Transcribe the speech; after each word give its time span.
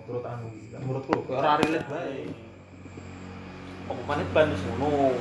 kutha 0.00 0.06
turut 0.08 0.24
anu 0.24 0.48
Lah, 0.72 0.80
menurutku 0.80 1.12
lho, 1.12 1.36
ora 1.36 1.60
relate 1.60 1.86
bae 1.92 2.24
maneh 4.08 4.26
ban 4.32 4.48
wis 4.48 4.62
ngono. 4.64 5.12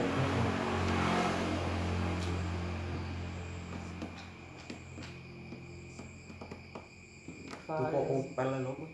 tuku 7.70 8.00
Opel 8.00 8.50
lho 8.66 8.72
apa 8.74 8.86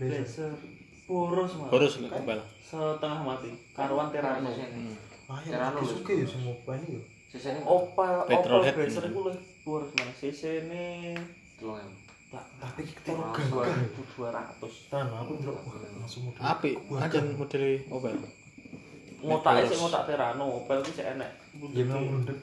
Blazer. 0.00 0.52
Boros 1.04 1.52
mas. 1.60 1.70
Boros 1.70 1.94
lho 2.00 2.08
Opel. 2.08 2.40
Setengah 2.64 3.20
mati. 3.20 3.50
Karuan 3.76 4.08
Terano. 4.08 4.48
ah 5.24 5.38
Terano 5.40 5.78
ya 5.78 5.84
lho. 5.84 5.88
suke 5.88 6.12
ya 6.20 6.26
semua 6.28 6.52
Opel 6.56 6.78
iki 6.84 6.96
yo 6.96 7.02
Sisanya 7.32 7.60
Opel, 7.66 8.14
Opel 8.28 8.72
Blazer 8.76 9.04
itu 9.10 9.20
lebih 9.24 9.42
boros 9.64 9.90
tak 9.96 10.06
tapi 12.60 12.80
kita 12.86 13.12
Tolong 13.12 13.32
gagah 13.34 13.66
2200. 14.14 14.92
Tan, 14.92 15.06
aku 15.10 15.30
ndelok 15.40 15.58
langsung 16.00 16.22
model 16.30 16.40
Apik 16.40 16.74
aja 16.96 17.18
model 17.22 17.64
Opel. 17.90 18.14
Boros. 19.24 19.68
sih 19.68 19.78
ngotak 19.80 20.02
Terano, 20.04 20.44
Opel 20.62 20.78
itu 20.84 21.00
sih 21.00 21.04
enak. 21.04 21.30
ya 21.72 21.82
memang 21.86 22.04
mundek 22.20 22.38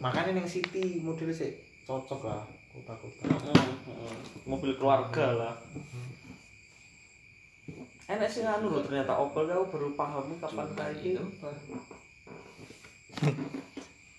makanya 0.00 0.36
ning 0.38 0.46
City 0.46 1.02
model 1.02 1.28
sih 1.34 1.56
cocok 1.84 2.20
lah 2.24 2.44
kota-kota 2.70 3.26
Mm, 3.26 3.50
mm. 3.90 4.16
Mobil 4.46 4.78
keluarga 4.78 5.26
lah. 5.34 5.54
Enak 8.06 8.30
sih 8.30 8.46
anu 8.46 8.70
loh 8.70 8.82
ternyata 8.86 9.14
Opel 9.18 9.50
aku 9.50 9.66
baru 9.74 9.88
paham 9.98 10.30
nih 10.30 10.38
kapan 10.38 10.68
kayak 10.78 10.94
itu 11.02 11.18
gitu. 11.18 11.22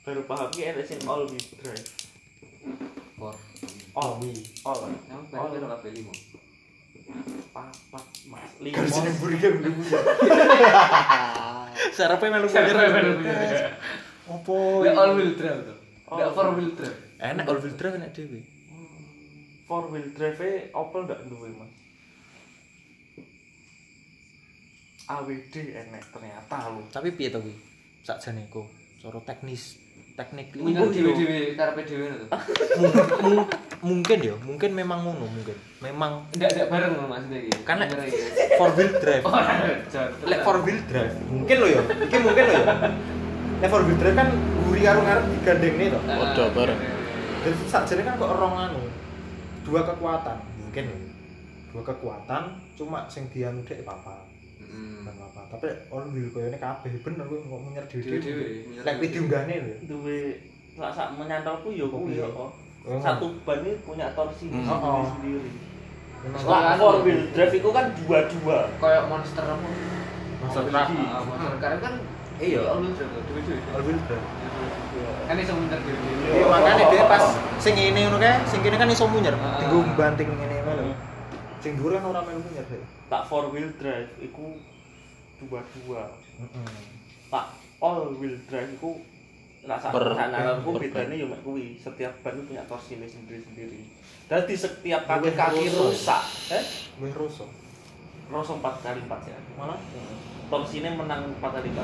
Baru 0.03 0.21
paham 0.27 0.47
ini 0.55 0.63
enak 0.75 0.85
sih 0.87 0.97
all 1.07 1.23
wheel 1.27 1.45
drive. 1.63 1.87
All, 3.91 4.11
Wi. 4.23 4.31
all, 4.63 4.79
yang 5.11 5.23
baru 5.27 5.47
baru 5.51 5.67
kabel 5.75 5.91
lima 5.91 6.13
papat, 7.51 8.05
mas, 8.31 8.47
sing 8.55 8.71
lima. 8.71 9.11
mburi 9.19 9.35
kan 9.35 9.51
mburi 9.59 9.71
Sarapnya 11.91 12.39
melu 12.39 12.47
opo 14.31 14.55
Nggak 14.79 14.95
all 14.95 15.11
wheel 15.19 15.33
drive 15.35 15.61
tuh 15.67 15.77
nggak 16.07 16.27
Oh. 16.27 16.35
four 16.35 16.47
wheel 16.55 16.71
drive 16.75 16.99
Enak 17.19 17.45
all 17.47 17.59
wheel 17.59 17.75
drive 17.75 17.95
enak 17.99 18.11
dhewe. 18.15 18.39
Four 19.67 19.83
wheel 19.91 20.07
drive 20.15 20.71
Opel 20.71 21.01
nggak 21.03 21.21
duwe 21.27 21.49
mas. 21.55 21.71
AWD 25.11 25.55
enak 25.75 26.03
ternyata 26.15 26.55
lu. 26.71 26.87
Tapi 26.87 27.11
piye 27.11 27.27
to 27.27 27.43
kuwi? 27.43 27.51
Sakjane 28.07 28.47
ku, 28.47 28.63
cara 29.03 29.19
teknis, 29.27 29.75
teknik 30.21 30.53
punya 30.53 30.79
dewe 30.83 31.11
dewe 31.11 31.37
karepe 31.53 31.81
dewe 31.83 32.05
itu 32.07 32.25
Mung- 33.19 33.49
mungkin 33.81 34.17
ya, 34.21 34.35
mungkin 34.39 34.71
memang 34.71 35.01
ngono 35.01 35.25
mungkin. 35.25 35.57
Memang 35.79 36.21
enggak 36.31 36.53
enggak 36.53 36.69
bareng 36.69 36.93
loh 36.93 37.07
maksudnya 37.07 37.41
Kan 37.65 37.81
lek- 37.81 37.89
Bener 37.89 38.05
gitu. 38.05 38.21
four 38.55 38.69
wheel 38.71 38.91
drive. 38.95 39.23
oh 39.23 39.33
jangan 39.89 40.09
Lek 40.23 40.39
four 40.41 40.57
wheel 40.61 40.79
drive. 40.85 41.15
mungkin 41.25 41.55
lo 41.57 41.67
ya 41.67 41.81
iki 41.99 42.17
mungkin 42.17 42.43
lo 42.45 42.53
ya 42.53 42.65
nek 43.57 43.69
for 43.69 43.81
wheel 43.81 43.97
drive 43.97 44.13
kan 44.15 44.29
guri 44.61 44.81
karo 44.81 44.99
ngarep 45.01 45.25
nih 45.73 45.87
toh 45.89 46.01
Podo 46.01 46.43
bareng. 46.53 46.79
dan 47.41 47.53
sakjane 47.65 48.01
kan 48.01 48.13
kok 48.15 48.29
orang 48.31 48.53
anu 48.69 48.81
dua 49.61 49.81
kekuatan 49.83 50.37
mungkin 50.57 50.83
ya 50.85 50.97
dua 51.69 51.81
kekuatan 51.83 52.43
cuma 52.73 53.05
sing 53.07 53.25
dianu 53.27 53.61
dek 53.61 53.81
papa 53.81 54.29
Hmm. 54.71 55.03
papa 55.03 55.41
tapi 55.51 55.67
all 55.89 56.05
wheel 56.09 56.27
koyo 56.29 56.47
kabeh 56.49 56.91
bener 56.99 57.25
kowe 57.25 57.37
kok 57.37 57.59
menyer 57.61 57.85
dhewe 57.85 58.17
dhewe 58.17 58.45
lek 58.81 58.95
dhewe. 58.97 59.07
diunggahne 59.07 59.55
lho 59.59 59.73
Duwe 59.85 60.17
sak 60.73 60.91
sak 60.91 61.07
menyantolku 61.13 61.69
ya 61.71 61.85
kuwi 61.85 62.15
ya. 62.17 62.27
Oh. 62.31 62.47
oh. 62.87 62.97
Satu 62.97 63.35
ban 63.43 63.59
ini 63.61 63.75
punya 63.81 64.07
torsi 64.11 64.47
Hmm. 64.47 64.65
Oh. 64.65 65.03
sendiri. 65.11 65.51
memang 66.21 66.41
Lah, 66.45 66.77
four 66.77 67.01
wheel 67.01 67.21
drive 67.31 67.51
itu 67.51 67.69
kan 67.69 67.85
dua-dua. 67.93 68.57
kayak 68.77 69.03
monster 69.05 69.41
apa 69.41 69.67
Monster 70.41 70.61
Oh, 70.61 70.69
truck. 70.69 70.87
ah, 70.89 71.21
monster 71.21 71.53
car 71.59 71.73
kan 71.77 71.93
iya 72.37 72.61
all 72.63 72.79
wheel 72.79 72.93
drive 72.93 73.13
dewe 73.21 73.41
dewe 73.43 73.59
all 73.69 73.83
wheel 73.83 73.99
drive 74.05 74.25
kan 75.27 75.35
iso 75.37 75.53
muter 75.53 75.79
dewe 75.79 75.97
dewe 75.97 76.15
Iya, 76.31 76.45
makanya 76.47 76.83
dia 76.87 77.03
pas 77.05 77.25
sing 77.57 77.75
ini 77.75 77.99
ngono 78.01 78.17
kae, 78.17 78.39
sing 78.47 78.59
kene 78.61 78.75
kan 78.75 78.87
iso 78.87 79.03
munyer. 79.05 79.35
Ah. 79.35 79.59
Tinggo 79.59 79.83
banting 79.93 80.29
ngene 80.29 80.55
ngono 80.57 80.71
lho. 80.73 80.83
Hmm. 80.87 80.97
Sing 81.59 81.71
dhuwur 81.75 81.91
kan 81.93 82.03
ora 82.05 82.21
melu 82.21 82.39
munyer. 82.39 82.65
Tak 83.05 83.27
four 83.27 83.51
wheel 83.51 83.67
drive 83.75 84.07
iku 84.17 84.55
dua-dua. 85.41 86.03
Heeh. 86.37 86.69
Tak 87.33 87.45
all 87.81 88.13
wheel 88.21 88.37
drive 88.45 88.69
iku 88.77 89.01
nak 89.65 89.77
sak 89.77 89.93
Per- 89.93 90.13
per 90.17 90.77
bedanya 90.77 91.15
yo 91.17 91.25
mek 91.29 91.41
kuwi. 91.41 91.77
Setiap 91.77 92.13
ban 92.21 92.33
itu 92.37 92.43
punya 92.45 92.63
torsine 92.69 93.05
sendiri-sendiri. 93.05 93.81
Jadi 94.29 94.53
setiap 94.53 95.01
Luwih 95.05 95.33
kaki-kaki 95.33 95.65
rusak. 95.69 95.81
rusak, 95.91 96.23
eh? 96.55 96.63
Wis 97.01 97.13
rusak. 97.17 97.49
Rosong 98.31 98.63
4 98.63 98.79
kali 98.79 98.99
4 99.11 99.27
ya. 99.27 99.37
Malah 99.59 99.75
Torsine 100.47 100.95
menang 100.95 101.35
4 101.35 101.51
kali 101.51 101.67
4. 101.67 101.83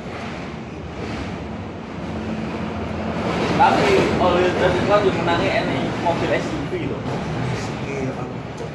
Tapi 3.58 3.88
all 4.22 4.34
wheel 4.38 4.54
drive 4.56 4.76
itu 4.78 4.86
kan 4.88 5.00
juga 5.04 5.18
menangnya 5.18 5.52
ini 5.66 5.80
mobil 6.06 6.30
SUV 6.30 6.72
loh. 6.88 7.02
cocok. 7.04 8.70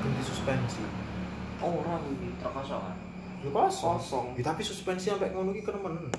Ganti 0.00 0.22
suspensi. 0.24 0.82
Oh, 1.60 1.84
orang 1.84 2.08
ini. 2.10 2.32
truk 2.40 2.56
kosongan 2.56 3.09
Ya 3.40 3.48
kosong. 3.48 3.96
Kosong. 3.96 4.26
Ya 4.36 4.42
tapi 4.44 4.60
suspensi 4.60 5.08
sampai 5.08 5.32
ngono 5.32 5.56
iki 5.56 5.64
kenemen. 5.64 6.12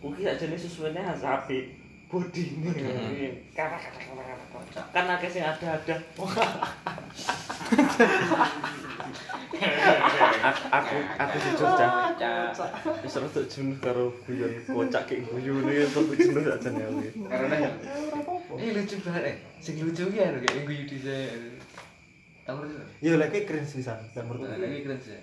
Mungkin 0.00 0.24
aja 0.24 0.44
nih 0.48 0.58
sesuainya 0.58 1.14
HP 1.14 1.68
body 2.08 2.42
ini. 2.58 2.72
Kan 3.52 5.04
akeh 5.08 5.28
sing 5.28 5.44
ada-ada. 5.44 5.96
Aku 9.62 10.56
aku 10.72 10.96
aku 11.20 11.36
jujur 11.38 11.68
cah. 11.76 11.90
Wis 13.04 13.14
rada 13.14 13.42
jenuh 13.46 13.76
karo 13.78 14.10
guyon 14.26 14.52
kocak 14.66 15.02
kayak 15.06 15.28
guyon 15.30 15.62
iki 15.70 15.86
rada 15.86 16.14
jenuh 16.18 16.42
aja 16.50 16.68
nih 16.68 16.82
aku. 16.82 16.98
karena 17.30 17.56
Ora 17.62 18.18
apa-apa. 18.18 18.52
eh 18.58 18.68
lucu 18.74 18.96
banget 19.06 19.22
eh 19.28 19.36
sing 19.62 19.74
lucu 19.78 20.02
ki 20.10 20.18
anu 20.18 20.38
kayak 20.42 20.54
minggu 20.60 20.72
yudi 20.82 20.96
saya 20.98 21.30
tahu? 22.44 22.66
Ya 23.00 23.14
lek 23.16 23.30
iki 23.32 23.46
keren 23.46 23.64
sisan. 23.64 24.02
Dan 24.12 24.26
menurutku 24.26 24.58
lagi 24.58 24.82
keren 24.82 24.98
sih 24.98 25.16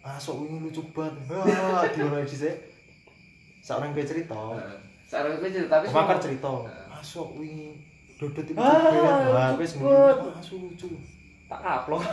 ah 0.00 0.16
sok 0.16 0.42
wingi 0.42 0.58
lucu 0.62 0.82
banget. 0.90 1.14
Ah, 1.48 1.84
diono 1.86 2.22
dhisik. 2.22 2.54
Seorang 3.60 3.92
kayak 3.92 4.08
cerita. 4.08 4.38
sekarang 5.08 5.40
gue 5.40 5.48
cerita 5.48 5.72
tapi 5.72 5.86
semua- 5.88 6.20
cerita. 6.20 6.52
Nah. 6.62 6.92
Ah 6.92 7.02
sok 7.02 7.28
wingi 7.34 7.80
dodot 8.16 8.44
itu 8.44 8.52
Ah, 8.54 8.76
banget. 8.76 9.02
Wah, 9.28 9.48
cepet. 9.56 9.70
ngono. 9.80 10.28
Ah, 10.28 10.42
lucu. 10.42 10.88
Tak 11.48 11.60
kaplok. 11.60 12.02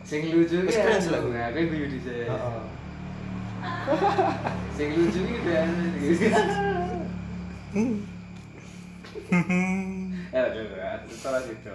sing 0.00 0.26
lucu 0.26 0.56
ki 0.58 0.72
keren 0.74 0.98
sih 0.98 1.12
kayak 1.12 1.54
minggu 1.54 1.86
yudi 1.86 1.98
saya 2.02 2.26
Heeh. 2.26 2.62
sing 4.74 4.88
lucu 4.90 5.20
ki 5.22 5.34
udah 5.38 5.62
ya 10.34 10.40
udah 10.50 10.62
udah 10.66 10.92
terus 11.06 11.18
salah 11.20 11.40
gitu 11.46 11.74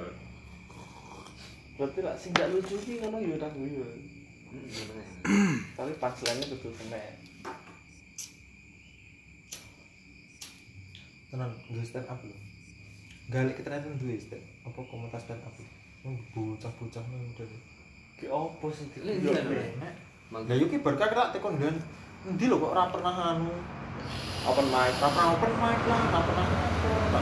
Berarti 1.76 2.00
lah 2.02 2.16
sing 2.16 2.32
gak 2.32 2.52
lucu 2.52 2.76
iki 2.76 3.00
ngono 3.00 3.20
ya 3.20 3.36
ora 3.36 3.48
guyon. 3.52 4.00
Tapi 5.78 5.92
punchline-nya 5.98 6.48
betul 6.50 6.72
kena. 6.78 7.02
tenan 11.36 11.52
gue 11.68 11.84
stand 11.84 12.08
up 12.08 12.20
lho. 12.24 12.38
Galik 13.28 13.60
kita 13.60 13.76
itu 13.76 13.92
duwe 14.00 14.16
stand. 14.16 14.40
Apa 14.64 14.80
komunitas 14.88 15.28
stand 15.28 15.44
up? 15.44 15.52
Lho 15.60 15.68
Wah, 16.08 16.16
bocah-bocah 16.32 17.04
nih 17.04 17.20
udah 17.36 17.48
Ki 18.16 18.26
opo 18.32 18.72
sing 18.72 18.88
diguyon? 18.96 19.36
iya. 19.36 19.76
enak. 19.76 19.94
lah 20.32 20.56
yuk 20.56 20.72
berkah 20.80 21.12
kita 21.12 21.36
tekon 21.36 21.60
dan 21.60 21.76
endi 22.24 22.48
lho 22.48 22.56
kok 22.56 22.72
ora 22.72 22.88
pernah 22.88 23.36
anu? 23.36 23.52
Open 24.48 24.66
mic. 24.72 24.94
ora 24.96 25.10
pernah 25.12 25.28
open 25.36 25.54
mic 25.60 25.80
lah 25.92 26.00
ora 26.08 26.20
pernah 26.24 26.46
apa. 26.48 27.20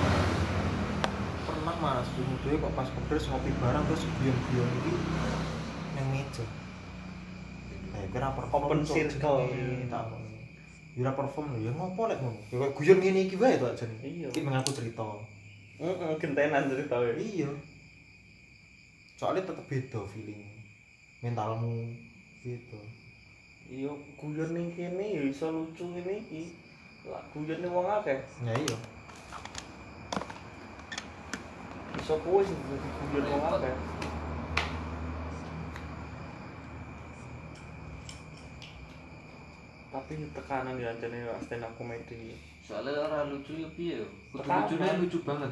Pernah 1.50 1.76
mas. 1.82 2.08
Dulu 2.14 2.56
kok 2.62 2.74
pas 2.78 2.88
kebres 2.94 3.26
ngopi 3.34 3.50
bareng 3.58 3.84
terus 3.90 4.06
guyon-guyon 4.22 4.70
iki 4.84 4.94
nang 5.98 6.08
meja 6.14 6.46
kira 8.14 8.30
perform 8.38 8.64
Open 8.70 8.82
circle. 8.86 9.42
tak. 9.90 10.06
Ya 10.94 11.02
ora 11.10 11.12
perform 11.18 11.58
ya 11.58 11.74
ngopo 11.74 12.06
lek 12.06 12.22
ngono. 12.22 12.38
Ya 12.54 12.58
kok 12.62 12.72
guyon 12.78 13.02
ngene 13.02 13.26
iki 13.26 13.36
wae 13.42 13.58
to 13.58 13.66
aja. 13.66 13.90
Iya. 14.06 14.30
Iki 14.30 14.46
mengaku 14.46 14.70
cerita. 14.78 15.02
Heeh, 15.82 16.12
gentenan 16.22 16.70
cerita 16.70 17.02
ya. 17.02 17.14
Iya. 17.18 17.50
Soalnya 19.18 19.50
tetep 19.50 19.66
beda 19.66 20.06
feeling 20.14 20.46
mentalmu 21.26 21.90
gitu. 22.46 22.78
Iya, 23.74 23.90
guyon 24.22 24.50
ning 24.54 24.70
kene 24.78 25.06
ya 25.18 25.22
iso 25.26 25.50
lucu 25.50 25.82
ngene 25.82 26.22
iki. 26.22 26.54
Lah 27.10 27.26
guyon 27.34 27.58
ning 27.66 27.74
wong 27.74 27.90
akeh. 27.90 28.22
Ya 28.46 28.54
iya. 28.54 28.78
Iso 31.98 32.22
kowe 32.22 32.46
sing 32.46 32.60
guyon 33.10 33.26
wong 33.34 33.44
akeh. 33.58 33.74
Tapi 39.94 40.14
tekanan 40.34 40.82
ya 40.82 40.90
jane 40.98 41.22
stand 41.40 41.62
up 41.62 41.72
comedy. 41.78 42.34
soalnya 42.64 42.96
orang 43.06 43.28
lucu 43.30 43.60
ya 43.60 43.68
piye 43.78 44.00
kudu 44.32 44.42
Tekanan. 44.42 44.64
lucunya 44.66 44.94
lucu 44.98 45.18
banget 45.22 45.52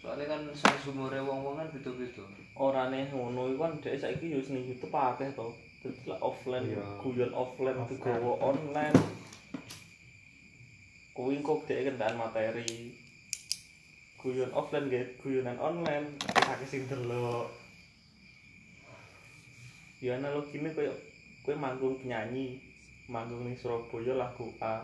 soalnya 0.00 0.24
kan 0.30 0.40
sense 0.54 0.86
humore 0.88 1.18
wong-wong 1.20 1.58
kan 1.58 1.68
beda-beda 1.68 2.22
orane 2.56 3.10
ngono 3.10 3.50
iku 3.50 3.60
kan 3.60 3.74
dhek 3.82 3.98
saiki 3.98 4.32
yo 4.32 4.40
ning 4.48 4.64
YouTube 4.64 4.94
akeh 4.94 5.28
to. 5.34 5.50
Dadi 5.80 6.02
lah 6.06 6.20
offline 6.20 6.70
Iya. 6.70 6.84
guyon 7.02 7.32
offline 7.32 7.82
digawa 7.84 8.32
online. 8.40 8.96
Kuwi 11.12 11.40
kok 11.40 11.64
dhek 11.66 11.88
kendaraan 11.88 12.16
materi. 12.16 12.94
Guyon 14.16 14.52
offline 14.52 14.86
nggih, 14.86 15.16
guyonan 15.18 15.56
online 15.56 16.06
akeh 16.22 16.68
sing 16.68 16.84
delok. 16.86 17.48
Ya 20.00 20.16
analogine 20.16 20.68
koyo 20.72 20.92
kowe 21.44 21.56
manggung 21.56 21.96
penyanyi, 21.96 22.60
manggung 23.10 23.42
ning 23.42 23.52
Surabaya 23.52 24.14
lagu 24.16 24.46
A. 24.58 24.78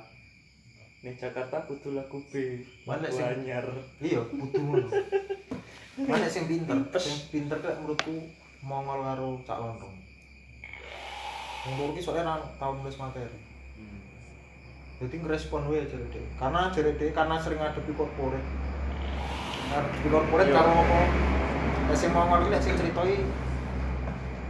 Ning 1.01 1.15
Jakarta 1.15 1.63
kudu 1.63 1.95
lagu 1.95 2.19
B, 2.27 2.59
Mana 2.83 3.07
sing- 3.07 3.23
anyar. 3.23 3.63
iya 4.03 4.19
kudu. 4.21 4.59
Ngono 4.59 4.91
mana 6.03 6.27
sing 6.27 6.45
pinter. 6.45 6.75
Sing 6.99 7.15
pinter 7.31 7.57
kayak 7.57 7.79
menurutku 7.79 8.27
mongol 8.61 9.01
karo 9.01 9.39
cak 9.41 9.57
lontong. 9.57 9.95
Menurutku 11.65 12.03
soalnya 12.03 12.35
tau 12.59 12.75
nulis 12.75 12.99
materi. 12.99 13.39
Jadi 14.97 15.15
ngerespon 15.15 15.69
wae 15.69 15.85
jare 15.85 16.09
dhek. 16.09 16.25
Karena 16.35 16.69
jare 16.69 16.93
dhek 16.93 17.13
karena 17.13 17.37
sering 17.37 17.61
ngadepi 17.61 17.93
korporat. 17.93 18.43
Ngadepi 19.69 20.09
korporat 20.09 20.47
Iya. 20.47 20.57
karo 20.57 20.71
apa? 20.75 21.01
Sing 21.93 22.11
mongol 22.11 22.45
iki 22.45 22.59
sing 22.61 22.75
critoi 22.75 23.17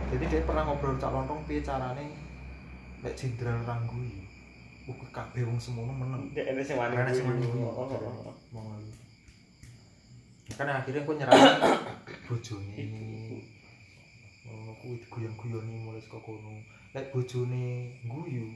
jadi 0.06 0.24
dia 0.24 0.46
pernah 0.46 0.62
ngobrol 0.62 0.94
cak 0.94 1.10
lontong 1.10 1.42
piye 1.44 1.60
carane 1.60 2.06
lek 3.04 3.14
jenderal 3.18 3.60
ranggui 3.66 4.26
Buku 4.86 5.02
kabeh 5.10 5.42
wong 5.42 5.58
semono 5.58 5.90
meneng. 5.90 6.30
Dek 6.30 6.46
ene 6.46 6.62
sing 6.62 6.78
wani. 6.78 6.94
Karena 6.94 7.10
sing 7.10 7.26
mandi 7.26 7.50
guyu. 7.50 7.66
Oh, 7.66 7.90
oh, 7.90 8.30
oh. 8.30 8.34
mongol 8.54 8.86
kan 10.56 10.70
akhirnya 10.72 11.02
aku 11.02 11.18
nyerah 11.18 11.36
bojone 12.30 12.78
oh 14.46 14.72
kuwi 14.78 15.02
guyon-guyoni 15.10 15.74
mulai 15.84 15.98
saka 15.98 16.22
kono. 16.22 16.62
Lek 16.94 17.10
bojone 17.10 17.92
guyu 18.06 18.46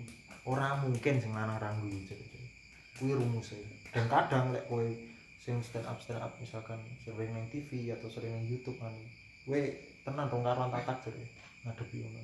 ora 0.49 0.79
mungkin 0.81 1.21
sing 1.21 1.35
lanang 1.35 1.61
ra 1.61 1.75
guyu 1.77 1.99
jadi 2.09 2.25
kuwi 2.97 3.13
rumuse 3.17 3.59
dan 3.93 4.09
kadang 4.09 4.55
lek 4.55 4.65
kowe 4.71 4.87
sing 5.37 5.61
stand 5.61 5.85
up 5.85 6.01
stand 6.01 6.23
up 6.23 6.33
misalkan 6.41 6.81
sering 7.03 7.33
nang 7.33 7.49
TV 7.53 7.93
atau 7.93 8.09
sering 8.09 8.33
nang 8.33 8.47
YouTube 8.49 8.79
kan 8.81 8.95
kowe 9.45 9.61
tenan 10.07 10.31
dong 10.31 10.47
karuan 10.47 10.73
tatak 10.73 11.05
jadi 11.05 11.25
ngadepi 11.69 12.07
ngono 12.07 12.23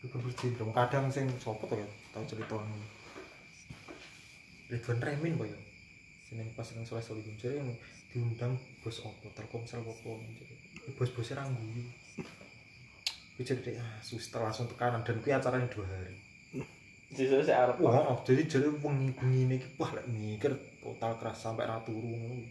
itu 0.00 0.16
bersindrom 0.16 0.72
kadang 0.72 1.12
sing 1.12 1.28
sopo 1.36 1.68
to 1.68 1.76
ya 1.76 1.88
tau 2.16 2.24
cerita 2.24 2.56
ngono. 2.56 2.86
Ridwan 4.72 5.00
Remin 5.04 5.36
kok 5.36 5.48
ya. 5.48 5.58
Sing 6.24 6.40
pas 6.56 6.68
nang 6.72 6.84
soleh 6.88 7.04
solihun 7.04 7.36
jadi 7.36 7.60
yang 7.60 7.68
diundang 8.08 8.56
bos 8.80 9.04
opo 9.04 9.28
telkomsel 9.36 9.84
opo 9.84 10.24
jadi 10.24 10.54
bos-bosnya 10.96 11.38
ra 11.38 11.44
guyu 11.46 11.84
Kuwi 13.36 13.44
jadi 13.44 13.76
ah 13.76 14.00
suster 14.00 14.40
langsung 14.40 14.68
tekanan. 14.72 15.04
Dan 15.04 15.20
kuwi 15.20 15.36
acaranya 15.36 15.68
dua 15.68 15.84
hari. 15.84 16.16
Arep. 17.50 17.82
wah 17.82 18.22
jadi 18.22 18.46
jadi 18.46 18.70
wengi 18.70 19.10
ini 19.18 19.58
wah 19.74 19.90
lek 19.90 20.06
mikir 20.06 20.54
total 20.78 21.18
keras 21.18 21.44
sampai 21.44 21.68
ratu 21.68 21.92
ngono. 21.92 22.46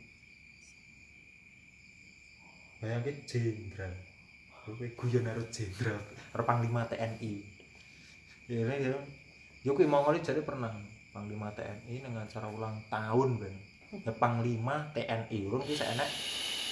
Bayangin 2.83 3.15
jenderal 3.23 4.08
kowe 4.75 4.89
guyon 4.99 5.23
karo 5.25 5.41
jenderal 5.49 5.99
karo 6.33 6.43
panglima 6.45 6.85
TNI 6.89 7.33
ya 8.49 8.65
ini 8.65 8.89
ya 8.89 8.99
yo 9.63 9.75
kuwi 9.75 9.85
mau 9.85 10.07
ngene 10.07 10.23
jadi 10.23 10.41
pernah 10.41 10.71
panglima 11.11 11.51
TNI 11.51 12.05
dengan 12.05 12.23
acara 12.23 12.47
ulang 12.47 12.79
tahun 12.87 13.41
ben. 13.41 13.55
Ya 13.89 14.13
panglima 14.13 14.87
TNI 14.93 15.37
urung 15.49 15.65
ki 15.65 15.75
enek 15.75 16.09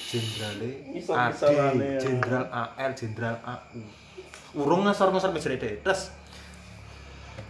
jenderale 0.07 0.71
AD 0.87 0.95
Isor-isorane 0.95 1.85
ya. 1.97 1.99
jenderal 1.99 2.45
AL 2.47 2.91
jenderal 2.95 3.35
AU 3.43 3.81
urung 4.55 4.87
ngesor-ngesor 4.87 5.35
ke 5.35 5.39
jere 5.43 5.57
terus 5.83 6.13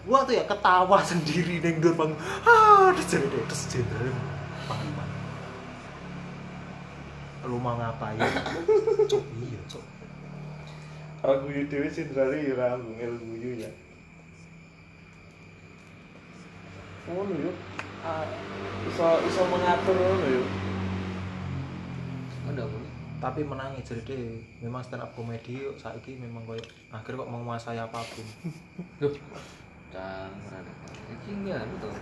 gua 0.08 0.24
tuh 0.26 0.34
ya 0.40 0.48
ketawa 0.48 1.04
sendiri 1.04 1.62
neng 1.62 1.84
dur 1.84 1.94
bang 1.94 2.16
ah 2.48 2.90
jadi 2.96 3.28
deh 3.28 3.44
terus 3.46 3.64
jenderal 3.70 4.16
panglima. 4.66 5.04
Lu 7.48 7.64
mau 7.64 7.80
ngapain? 7.80 8.20
Cok 9.08 9.24
iya 9.40 9.60
cok 9.72 9.97
Aku 11.26 11.50
guyu 11.50 11.66
dhewe 11.66 11.90
sindrane 11.90 12.38
ya 12.46 12.54
ora 12.54 12.78
ngel 12.78 13.14
guyu 13.18 13.52
ya. 13.58 13.70
Ngono 17.10 17.34
yo. 17.38 17.52
Ah, 18.06 18.26
iso 18.86 19.08
iso 19.26 19.42
mengatur 19.50 19.98
ngono 19.98 20.28
yo. 20.30 20.44
ada 22.48 22.64
nih 22.64 22.94
tapi 23.18 23.42
menangis 23.42 23.84
jadi 23.84 24.14
deh 24.14 24.40
memang 24.62 24.86
stand 24.86 25.02
up 25.02 25.12
komedi 25.18 25.58
yuk 25.58 25.76
saiki 25.76 26.16
memang 26.22 26.46
koyo 26.46 26.62
akhir 26.94 27.18
kok 27.18 27.28
menguasai 27.30 27.82
apa 27.82 27.98
pun. 27.98 28.26
Loh. 29.02 29.14
Jangan 29.92 30.54
ada 30.54 30.72
ini 31.12 31.50
enggak 31.50 31.66
anu 31.66 31.76
tuh 31.82 31.96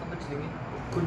apa 0.00 0.12
di 0.16 0.24
sini 0.24 0.46
kun 0.88 1.04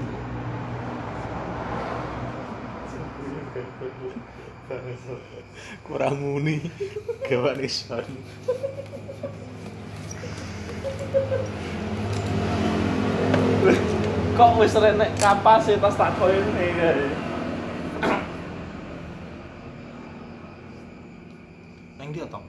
kurang 5.88 6.20
muni. 6.20 6.60
Gawan 7.26 7.60
ison 7.64 8.06
Kok 14.36 14.52
wis 14.60 14.76
renek 14.76 15.16
kapasitas 15.16 15.96
tak 15.96 16.12
koyo 16.20 16.44
ngene 16.44 17.08
neng 21.96 22.10
dia 22.12 22.28
tong 22.28 22.44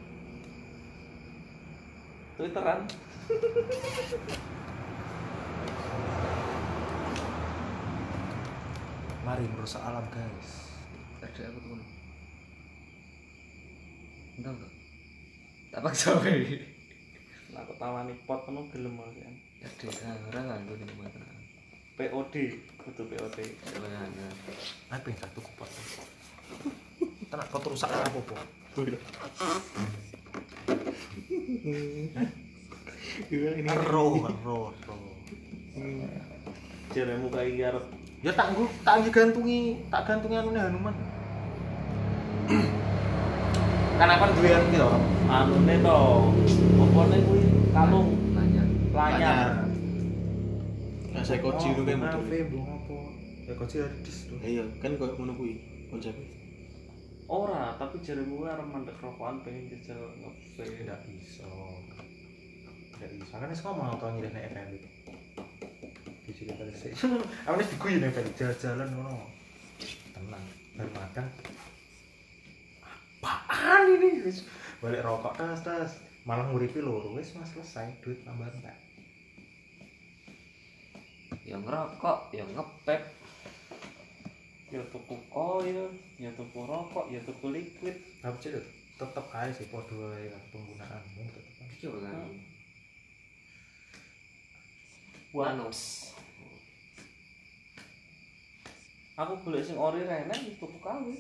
Twitteran. 2.36 2.84
mari 9.26 9.42
merusak 9.50 9.82
alam 9.82 10.06
guys 10.14 10.65
ada 11.36 11.52
apa 11.52 11.58
tuh 11.60 11.76
enggak 14.40 14.52
enggak 14.56 14.72
tak 15.68 15.80
paksa 15.84 16.16
wae 16.24 16.72
Nah, 17.46 17.62
aku 17.62 17.78
tawani 17.78 18.12
pot 18.26 18.42
penuh 18.44 18.68
gelem 18.68 19.00
aku 19.00 19.16
kan. 19.22 19.32
ada 19.64 19.86
POD, 21.96 22.34
kudu 22.84 23.02
POD. 23.08 23.38
jangan 23.70 24.12
ayo 24.92 25.00
pengen 25.00 25.16
satu 25.24 25.40
kupot 25.40 25.70
tenak 27.32 27.48
pot 27.48 27.64
rusak 27.64 27.88
apa 27.88 28.18
po 28.20 28.36
ini 33.56 33.72
ro 33.88 34.20
ro 34.44 34.58
ro 34.74 34.96
Jaremu 36.92 37.32
arep. 37.32 37.84
Ya 38.20 38.32
tak 38.36 38.52
tak 38.84 39.00
gantungi 39.08 39.80
tak 39.88 40.04
gantungi 40.04 40.36
anune 40.36 40.60
Hanuman 40.60 41.15
kan 43.96 44.08
apa 44.12 44.24
duwe 44.36 44.50
anu 44.54 44.66
gitu 44.70 44.88
anune 45.26 45.74
to. 45.82 45.98
Opone 46.78 47.16
kuwi 47.26 47.42
kalung 47.74 48.08
nanya 48.36 48.62
lanyar. 48.94 49.66
nah 51.16 51.22
saya 51.24 51.40
lu 51.40 51.56
kayak 51.56 51.96
betul 51.96 52.22
Kafe, 52.28 52.38
bong 52.52 52.66
apa? 52.68 52.96
Ya 53.48 53.52
koji 53.56 53.76
ada 53.80 53.96
dis 54.04 54.28
tuh. 54.28 54.36
iya 54.44 54.64
kan 54.84 55.00
kok 55.00 55.16
ngono 55.16 55.32
kuwi 55.32 55.56
konsepnya 55.88 56.36
Ora, 57.26 57.74
tapi 57.74 57.98
jaremu 58.06 58.46
arep 58.46 58.70
mandek 58.70 58.94
rokokan 59.02 59.42
pengen 59.42 59.66
jajal 59.66 59.98
ngevape. 60.22 60.62
Tidak 60.62 61.00
bisa. 61.10 61.42
Tidak 62.94 63.10
bisa. 63.18 63.34
Kan 63.34 63.50
wis 63.50 63.66
ngomong 63.66 63.98
tau 63.98 64.14
nyilih 64.14 64.30
nek 64.30 64.46
FM 64.54 64.78
itu. 64.78 64.88
Di 66.22 66.30
sini 66.30 66.54
tadi 66.54 66.70
sih. 66.78 66.94
Aku 67.50 67.58
wis 67.58 67.66
diguyu 67.74 67.98
nek 67.98 68.14
FM 68.14 68.30
jalan-jalan 68.38 68.88
ngono. 68.94 69.26
Tenang, 70.14 70.44
baru 70.78 70.90
makan. 70.94 71.26
Apaan 73.22 73.96
ini? 73.96 74.24
Wis 74.26 74.44
balik 74.82 75.04
rokok 75.04 75.36
tas 75.38 75.60
tas. 75.62 76.02
Malah 76.26 76.50
nguripi 76.50 76.82
loro 76.82 77.14
wis 77.14 77.32
mas 77.38 77.52
selesai 77.54 78.02
duit 78.02 78.20
tambah 78.26 78.50
entek. 78.50 78.86
yang 81.46 81.62
ngerokok 81.62 82.34
yang 82.34 82.50
ngepep 82.50 83.02
Ya 84.66 84.82
tuku 84.90 85.14
koil, 85.30 85.94
ya 86.18 86.26
tuku 86.34 86.58
rokok, 86.66 87.06
ya 87.06 87.22
tuku 87.22 87.54
liquid. 87.54 88.02
Tapi 88.18 88.34
cek 88.42 88.58
tetep 88.98 89.26
aja 89.30 89.54
sih 89.54 89.70
podo 89.70 90.10
ae 90.10 90.26
kan 90.26 90.42
penggunaanmu 90.50 91.22
tetep 91.30 91.54
aja. 91.62 91.86
kan 91.86 92.34
Anu. 95.46 95.70
Aku 99.16 99.32
golek 99.46 99.62
sing 99.62 99.78
ori 99.78 100.02
rene 100.02 100.34
tuku 100.58 100.78
kawe. 100.82 101.14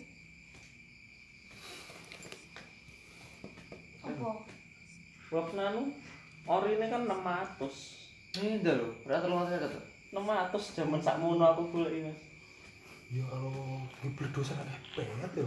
Apa? 4.06 5.40
Nanu 5.58 5.90
orine 6.46 6.86
kan 6.86 7.02
600. 7.04 8.06
ini 8.36 8.60
dah 8.60 8.76
lo 8.76 8.92
berapa 9.00 9.26
lu 9.32 9.34
ngasih 9.40 9.58
kata 9.64 9.80
600 10.12 10.76
jaman 10.76 11.00
sakmono 11.00 11.44
aku 11.44 11.62
golek 11.72 12.04
Mas. 12.04 12.20
Ya 13.10 13.24
Allah, 13.32 13.80
Ki 14.02 14.08
bledosan 14.12 14.60
epet 14.66 15.08
yo. 15.34 15.46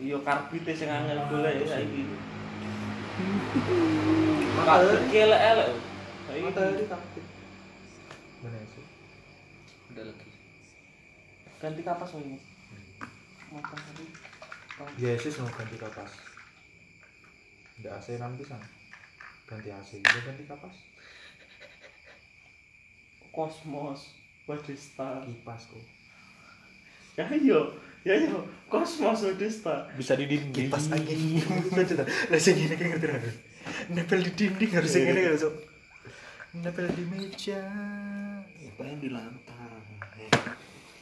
Iya 0.00 0.18
karbite 0.26 0.72
sing 0.74 0.90
angel 0.90 1.18
golek 1.30 1.62
saiki. 1.68 2.02
Karbit 4.64 5.02
ki 5.12 5.18
elek-elek. 5.28 5.68
Saiki 6.26 6.42
Matahari 6.42 6.84
kapit. 6.90 7.24
Mana 8.42 8.58
sih? 8.74 8.86
Ada 9.94 10.02
lagi. 10.10 10.28
ganti 11.62 11.80
kapas 11.80 12.10
wae. 12.18 12.36
Matahari. 13.54 14.06
Yesus 14.98 15.38
mau 15.38 15.52
ganti 15.54 15.76
kapas. 15.78 16.33
Ndak 17.84 18.00
AC 18.00 18.16
nan 18.16 18.32
pisan. 18.40 18.56
Ganti 19.44 19.68
AC, 19.68 20.00
dia 20.00 20.20
ganti 20.24 20.48
kapas. 20.48 20.72
Kosmos. 23.28 24.16
Wadista. 24.48 25.20
Kipas 25.20 25.68
kok. 25.68 25.84
Ya 27.20 27.28
iya, 27.28 27.60
ya 28.08 28.14
iya. 28.24 28.40
Kosmos 28.72 29.28
Wadista. 29.28 29.84
Bisa 30.00 30.16
di 30.16 30.24
dinding. 30.24 30.72
Kipas 30.72 30.88
angin. 30.96 31.44
Lah 32.32 32.40
sing 32.40 32.56
ngene 32.56 32.72
ki 32.72 32.84
ngerti 32.88 33.04
ra? 33.04 33.20
Nempel 33.92 34.20
di 34.24 34.32
dinding 34.32 34.70
harus 34.72 34.88
sing 34.88 35.04
ngene 35.04 35.20
kan, 35.20 35.44
Cuk. 35.44 35.54
Nempel 36.64 36.88
di 36.88 37.04
meja. 37.04 37.60
Pengen 38.80 38.96
di 38.96 39.12
lantai. 39.12 40.32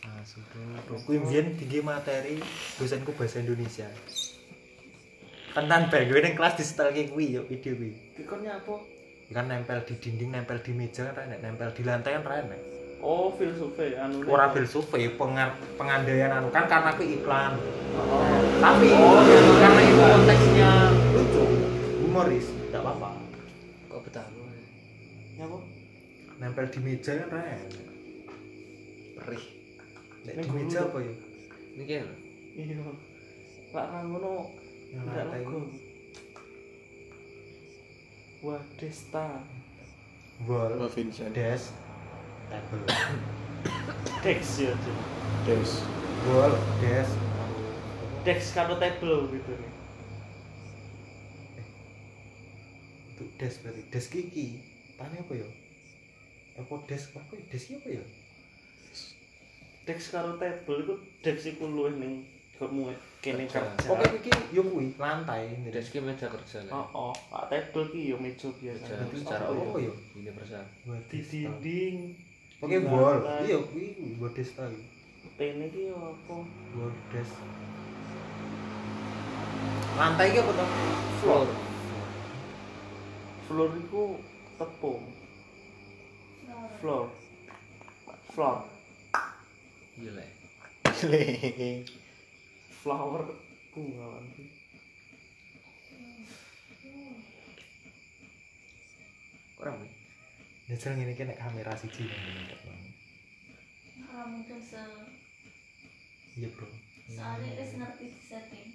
Masuk 0.03 0.43
dulu. 0.51 0.99
Kuwi 1.07 1.23
mbiyen 1.23 1.55
tinggi 1.55 1.79
materi 1.79 2.43
dosenku 2.75 3.15
bahasa 3.15 3.39
Indonesia. 3.39 3.87
Tenan 5.53 5.93
bae 5.93 6.09
gue 6.09 6.17
ning 6.25 6.33
kelas 6.33 6.57
di 6.57 6.65
setel 6.65 6.97
ki 6.97 7.13
kuwi 7.13 7.37
yo 7.37 7.45
video 7.45 7.77
kuwi. 7.77 7.93
Dikon 8.17 8.41
nyapo? 8.41 8.89
Kan 9.33 9.53
nempel 9.53 9.85
di 9.85 9.97
dinding, 10.01 10.33
nempel 10.33 10.61
di 10.65 10.73
meja 10.73 11.13
kan 11.13 11.29
enak, 11.29 11.45
nempel 11.45 11.69
di 11.77 11.85
lantai 11.85 12.17
kan 12.17 12.25
enak. 12.25 12.61
Oh, 13.05 13.37
filsufé 13.37 14.01
anu. 14.01 14.25
Ora 14.25 14.49
filsufat 14.49 15.13
pengar 15.21 15.61
pengandaian 15.77 16.33
anu 16.41 16.49
kan 16.49 16.65
karena 16.65 16.97
aku 16.97 17.05
iklan. 17.05 17.61
Oh. 17.93 18.25
Tapi 18.65 18.97
Oh, 18.97 19.21
iya. 19.29 19.41
karena 19.61 19.81
itu 19.85 20.01
konteksnya 20.01 20.71
lucu, 21.13 21.43
humoris, 22.01 22.47
enggak 22.49 22.81
apa-apa. 22.81 23.11
Kok 23.93 24.01
betah 24.09 24.25
lu? 24.33 24.49
Nyapo? 25.37 25.59
Nempel 26.41 26.65
di 26.73 26.79
meja 26.81 27.13
kan 27.29 27.29
enak. 27.29 27.85
Perih. 29.21 29.45
Nek 30.25 30.35
di 30.41 30.49
meja 30.49 30.79
apa 30.89 30.99
ya? 31.05 31.15
Ini 31.77 31.83
kayak 31.85 32.05
lho. 32.09 32.17
Iya. 32.57 32.77
Ra 33.77 34.01
ngono. 34.01 34.62
Lantai 34.93 35.45
logo. 35.45 35.73
Wadista. 38.43 39.41
wall, 40.49 40.75
Mbak 40.77 40.91
Vincent. 40.95 41.33
desk, 41.35 41.73
table. 42.51 42.85
Dex 44.25 44.61
ya, 44.61 44.75
Cuk. 44.75 44.99
Des. 45.47 45.71
Wall, 46.29 46.53
desk, 46.83 47.15
Dex 48.23 48.55
karo 48.55 48.79
table 48.79 49.27
gitu 49.33 49.53
nih. 49.59 49.73
itu 53.13 53.25
desk 53.39 53.63
berarti 53.63 53.83
desk 53.91 54.13
iki. 54.19 54.59
Tanya 54.99 55.23
apa 55.23 55.33
ya? 55.35 55.49
Apa 56.59 56.75
desk 56.91 57.15
apa? 57.15 57.33
Desk 57.51 57.71
iki 57.71 57.79
apa 57.79 57.89
ya? 58.03 58.05
Dex 59.87 59.99
karo 60.11 60.37
table 60.39 60.79
iku 60.85 60.95
Dex 61.23 61.37
iku 61.47 61.65
luwih 61.71 61.95
ning 61.99 62.27
kamu 62.59 62.95
kene 63.23 63.47
Kerja. 63.47 63.87
Pokoknya 63.87 64.19
iki 64.19 64.31
yo 64.51 64.67
kuwi 64.67 64.99
lantai. 64.99 65.55
Deski 65.71 66.03
meja 66.03 66.27
kerja 66.27 66.59
lah. 66.67 66.91
Oh, 66.91 67.15
oh, 67.15 67.15
Pak 67.31 67.55
table 67.55 67.87
ki 67.95 68.11
yo 68.11 68.19
meja 68.19 68.51
biasa. 68.51 68.99
Secara 69.15 69.47
apa 69.47 69.55
umum. 69.55 69.79
ya? 69.79 69.95
Universal. 70.19 70.67
Di 71.07 71.23
dinding. 71.23 72.19
Oke, 72.59 72.83
lantai. 72.83 73.47
Iya, 73.47 73.59
kuwi 73.63 74.19
desk 74.35 74.59
ta. 74.59 74.67
iki. 74.67 74.83
Tene 75.39 75.71
ki 75.71 75.95
yo 75.95 75.97
apa? 76.03 76.35
Desk. 77.15 77.39
Lantai 79.95 80.27
iki 80.35 80.39
apa 80.43 80.53
to? 80.59 80.67
Floor. 81.23 81.47
Floor 83.47 83.71
iku 83.79 84.05
tepung. 84.59 85.03
Floor. 86.83 87.07
Floor. 88.35 88.59
Gila. 89.95 90.27
Flower 92.83 93.23
bunga 93.71 94.19
nanti. 94.19 94.45
Kurang 99.55 99.79
nih. 99.79 99.93
Nyesel 100.67 100.99
ngene 100.99 101.15
iki 101.15 101.23
nek 101.23 101.39
kamera 101.39 101.73
siji 101.79 102.11
nang 102.11 102.23
ngene. 102.27 102.55
Ora 104.11 104.23
mungkin 104.27 104.59
se 104.59 104.83
Iya, 106.33 106.49
Bro. 106.49 106.65
soalnya 107.13 107.61
wis 107.61 107.77
ngerti 107.77 108.05
di 108.09 108.21
setting. 108.25 108.67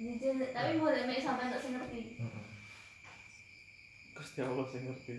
Jadi, 0.00 0.40
tapi 0.56 0.80
boleh 0.80 1.04
mek 1.04 1.20
sampai 1.20 1.52
untuk 1.52 1.60
sing 1.60 1.76
ngerti. 1.76 2.16
Heeh. 2.16 2.44
Gusti 4.16 4.40
Allah 4.40 4.64
sing 4.72 4.82
ngerti. 4.88 5.14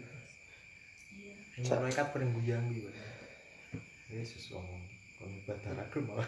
Iya. 1.14 1.36
Ini 1.62 1.68
malaikat 1.72 2.10
paling 2.10 2.34
guyang 2.36 2.66
iki. 2.74 2.90
Pak. 2.90 2.96
Yesus 4.12 4.50
ngomong 4.50 4.82
ibadah 5.30 5.72
aku 5.82 6.00
malah. 6.06 6.28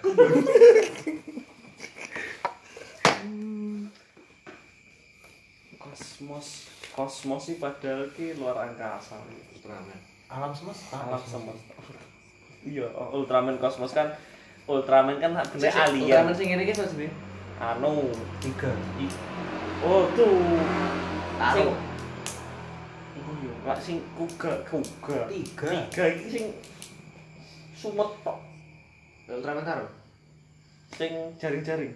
Kosmos. 5.77 6.47
Kosmos 6.97 7.41
sih 7.45 7.57
padahal 7.61 8.09
ki 8.13 8.41
luar 8.41 8.57
angkasa. 8.57 9.21
Ultraman. 9.53 9.99
Alam 10.27 10.51
semesta. 10.51 10.97
Alam 10.97 11.21
semesta. 11.21 11.73
Iya, 12.65 12.89
Ultraman 13.15 13.61
Kosmos 13.61 13.93
kan 13.95 14.11
Ultraman 14.67 15.21
kan 15.23 15.31
bener 15.55 15.71
alien. 15.71 16.09
Ultraman 16.09 16.33
sing 16.35 16.47
ngene 16.51 16.63
iki 16.65 16.73
to 16.75 16.83
sih. 16.89 17.09
Anu. 17.61 18.11
Tiga. 18.43 18.73
Oh, 19.85 20.09
tuh. 20.17 20.57
Taruh. 21.37 21.77
Oh 23.17 23.33
iya, 23.45 23.53
lak 23.61 23.77
sing 23.77 24.01
kuga, 24.17 24.57
kuga. 24.65 25.29
Tiga. 25.29 25.69
Tiga 25.87 26.03
iki 26.17 26.27
sing 26.33 26.45
sumet 27.77 28.09
tok. 28.25 28.41
Ultraman 29.27 29.67
taruh. 29.67 29.91
Sing 30.95 31.11
jaring-jaring. 31.35 31.91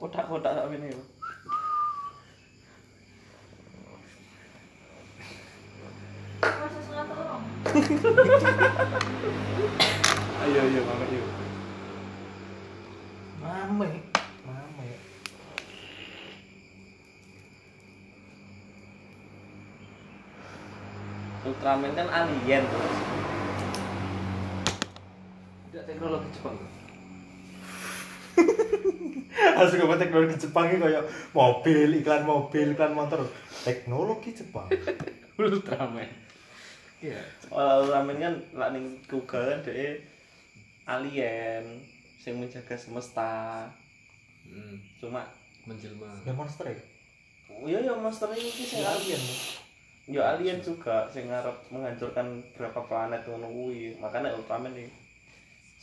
Kotak-kotak 0.00 0.56
sak 0.56 0.68
ngene 0.72 0.96
sholat 6.96 7.12
orang. 7.12 7.42
Ayo 10.40 10.60
ayo 10.64 10.80
mama 10.88 11.04
yuk. 11.12 11.28
Mame. 13.44 13.90
Mame. 14.48 14.88
Ultraman 21.44 21.92
kan 21.92 22.08
alien 22.08 22.64
terus. 22.64 23.25
Teknologi 25.86 26.28
Jepang. 26.34 26.56
Asli 29.56 29.78
kok 29.86 30.00
teknologi 30.02 30.36
Jepang 30.42 30.66
iki 30.66 30.82
kayak 30.82 31.04
mobil, 31.30 31.88
iklan 32.02 32.26
mobil, 32.26 32.66
iklan 32.74 32.92
motor. 32.92 33.22
Teknologi 33.62 34.34
Jepang. 34.34 34.66
Ultraman. 35.38 36.10
Iya. 36.98 37.22
Ultraman 37.54 38.18
kan 38.18 38.34
lak 38.58 38.70
ning 38.74 38.98
kuga 39.06 39.38
kan 39.54 39.62
dhek 39.62 40.02
alien 40.90 41.78
sing 42.18 42.42
menjaga 42.42 42.74
semesta. 42.74 43.70
Hmm. 44.42 44.82
Cuma 44.98 45.22
Menjelma. 45.66 46.22
Ya 46.22 46.30
monster 46.30 46.70
ya? 46.70 46.78
iya 47.66 47.78
ya 47.82 47.94
monster 47.94 48.30
iki 48.34 48.62
sing 48.66 48.82
alien. 48.82 49.22
Ya 50.10 50.34
alien 50.34 50.58
juga 50.58 51.06
sing 51.10 51.30
ngarep 51.30 51.54
menghancurkan 51.70 52.42
berapa 52.58 52.82
planet 52.90 53.22
ngono 53.26 53.46
kuwi. 53.50 53.94
Makanya 54.02 54.34
Ultraman 54.34 54.74
nih 54.74 55.05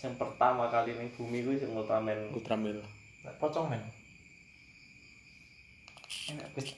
yang 0.01 0.15
pertama 0.17 0.67
kali 0.67 0.97
ning 0.97 1.09
bumi 1.13 1.45
kuwi 1.45 1.61
sing 1.61 1.71
Ultraman. 1.71 2.33
Ultramil. 2.33 2.81
Nek 3.23 3.35
pocong 3.39 3.71
men. 3.71 3.83
Enak 6.33 6.49
wis. 6.57 6.75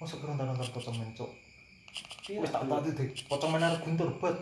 Masa 0.00 0.16
kurang 0.20 0.40
nonton 0.40 0.68
pocong 0.72 0.96
men, 0.96 1.08
Cuk. 1.12 1.30
Iya, 2.24 2.40
Wis 2.40 2.52
tak 2.52 2.64
tahu 2.64 2.80
deh, 2.88 3.08
pocong 3.28 3.50
men 3.52 3.64
arep 3.68 3.80
guntur 3.84 4.08
bet. 4.16 4.36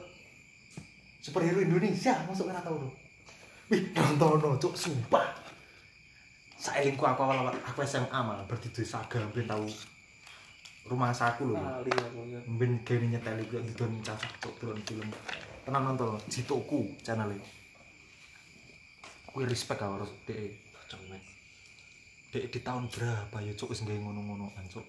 Superhero 1.23 1.63
Indonesia, 1.63 2.15
masuk 2.27 2.51
kan 2.51 2.63
tau 2.63 2.79
lho. 2.79 2.91
Wih, 3.71 3.91
nonton 3.95 4.59
Cuk, 4.59 4.75
sumpah. 4.79 5.35
Saelingku 6.63 7.03
aku 7.03 7.27
awal 7.27 7.43
awal 7.43 7.59
aku 7.67 7.83
SMA 7.83 8.15
malah 8.23 8.47
berarti 8.47 8.71
duwe 8.71 8.87
saga 8.87 9.19
ben 9.35 9.51
tau 9.51 9.67
rumah 10.87 11.11
saku 11.11 11.51
lho. 11.51 11.59
Kali 11.59 11.91
aku 11.91 12.19
ya. 12.31 12.39
Ben 12.55 12.79
gawe 12.87 13.03
nyetel 13.03 13.43
iku 13.43 13.59
didon 13.67 13.99
cacah 13.99 14.31
Cuk 14.39 14.55
film 14.63 14.79
film. 14.87 15.11
Tenan 15.67 15.83
nonton 15.83 16.23
Jitoku 16.31 16.87
channel 17.03 17.35
e. 17.35 17.62
Kuwi 19.33 19.49
respect 19.49 19.81
karo 19.81 20.05
dhek. 20.29 20.53
Pocong 20.77 21.03
men. 21.09 21.23
Dek 22.33 22.53
di 22.53 22.61
tahun 22.61 22.89
berapa 22.93 23.37
ya 23.41 23.53
cuk 23.57 23.73
wis 23.73 23.85
gawe 23.85 23.97
ngono-ngonoan 23.97 24.65
cuk. 24.69 24.85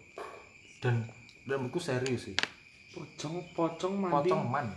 Dan 0.83 1.07
dan 1.47 1.63
iku 1.63 1.79
serius 1.79 2.27
sih. 2.27 2.35
Pocong 2.91 3.55
pocong 3.55 3.95
mandi. 3.95 4.29
Pocong 4.29 4.45
man. 4.47 4.67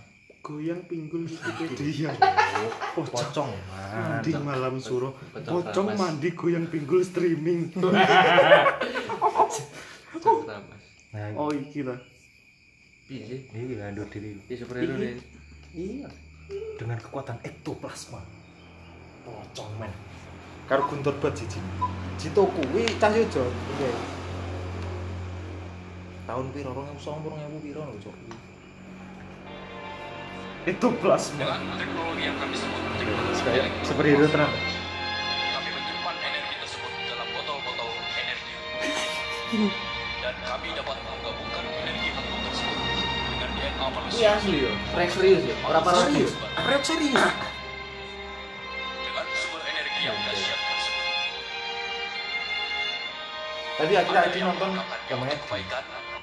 goyang 0.46 0.78
pinggul 0.86 1.26
dia 1.74 2.14
pocong 2.94 3.50
man 3.50 4.22
di 4.22 4.30
malam 4.38 4.78
suruh 4.78 5.10
Pocong 5.34 5.98
mandi 5.98 6.30
goyang 6.38 6.70
pinggul 6.70 7.02
streaming 7.02 7.66
nah 11.10 11.26
oh 11.34 11.50
iki 11.50 11.82
lah 11.82 11.98
Piye 13.10 13.26
sih? 13.26 13.40
ini 13.58 13.74
landur 13.74 14.06
diri 14.06 14.38
superhero 14.54 14.94
iya 15.74 16.06
dengan 16.78 17.02
kekuatan 17.02 17.42
ektoplasma 17.42 18.22
pocong 19.26 19.72
men 19.82 19.90
karo 20.70 20.86
guntur 20.86 21.14
bat 21.18 21.34
jiji 21.34 21.58
Cito 22.16 22.48
kuwi 22.48 22.86
cah 22.96 23.12
yo 23.12 23.26
jo 23.28 23.44
iya 23.76 23.90
tahun 26.26 26.50
piro? 26.50 26.70
2009 26.72 27.02
2000 27.02 27.64
piro 27.66 27.80
lho 27.82 27.94
cok 28.02 28.16
itu 30.66 30.86
plasma 30.98 31.38
Dengan 31.38 31.62
teknologi 31.78 32.22
yang 32.26 32.36
kami 32.42 32.54
sebut 32.58 32.82
kayak 33.46 33.70
superhero 33.86 34.26
tenan 34.26 34.50
kami 35.54 35.68
menyimpan 35.70 36.16
energi 36.18 36.54
tersebut 36.58 36.92
dalam 37.06 37.26
botol-botol 37.30 37.90
energi. 38.18 38.54
Dan 40.18 40.34
kami 40.42 40.68
dapat 40.74 40.98
menggabungkan 41.06 41.64
energi 41.70 42.08
tersebut 42.18 42.78
dengan 43.30 43.50
DNA 43.54 43.86
manusia. 43.94 44.18
Iya 44.18 44.30
asli 44.42 44.58
yo. 44.66 44.72
Rek 44.98 45.10
serius 45.14 45.42
yo. 45.46 45.54
Ora 45.62 45.80
parodi 45.86 46.26
yo. 46.26 46.28
Rek 46.66 46.82
serius 46.82 47.45
tadi 53.76 53.92
akhirnya 53.92 54.20
aku 54.24 54.36
yang 54.40 54.48
nonton 54.52 54.70
namanya 55.12 55.36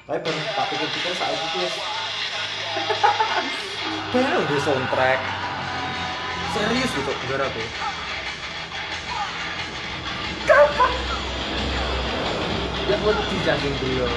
tapi 0.04 0.18
baru 0.20 0.38
tak 0.52 0.66
pikir-pikir 0.74 1.12
saat 1.14 1.38
itu 1.38 1.58
wis 1.62 1.74
baru 4.12 4.40
di 4.42 4.58
soundtrack 4.58 5.20
serius 6.54 6.90
gitu 6.90 7.12
negara 7.24 7.46
tuh 7.54 7.94
Ya 12.84 13.00
kok 13.00 13.16
dijangking 13.16 13.74
dulu. 13.80 14.04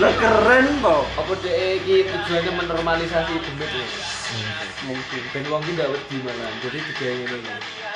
lah 0.00 0.12
keren 0.22 0.66
toh 0.78 1.02
Apa 1.18 1.32
deh 1.42 1.82
iki 1.82 2.06
tujuannya 2.06 2.52
menormalisasi 2.62 3.42
demit 3.42 3.70
ya? 3.74 3.86
mungkin 4.86 5.22
Ben 5.34 5.44
wong 5.50 5.66
ki 5.66 5.74
ndak 5.74 5.90
wedi 5.90 6.16
malah. 6.22 6.50
Jadi 6.62 6.78
digawe 6.78 7.14
ngene 7.26 7.38
iki. 7.42 7.95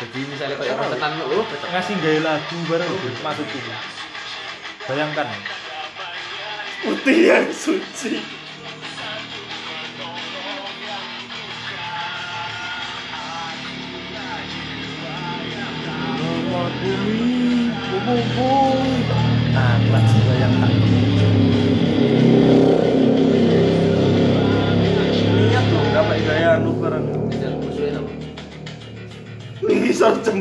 Jadi 0.00 0.20
misalnya 0.32 0.56
kayak 0.56 0.80
tenan 0.96 1.12
lu, 1.28 1.44
ngasih 1.44 1.94
gaya 2.00 2.20
lagu 2.24 2.56
bareng 2.72 2.88
maksudku. 3.20 3.58
Bayangkan. 4.88 5.28
Putih 6.80 7.18
yang 7.28 7.46
suci 7.52 8.39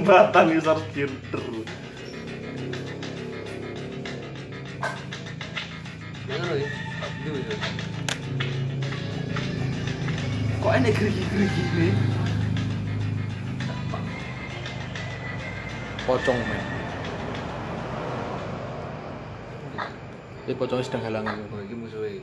jembatan. 0.09 0.45
Itu 7.19 7.31
itu. 7.35 7.55
kok 10.59 10.75
enek 10.75 10.91
gerigi-gerigi 10.91 11.63
nih 11.79 11.93
pocong 16.03 16.35
men 16.35 16.63
ini 20.43 20.53
pocongnya 20.59 20.83
sedang 20.83 21.03
halangan 21.07 21.47
Oh, 21.47 21.63
iki 21.63 21.75
musuhnya. 21.79 22.21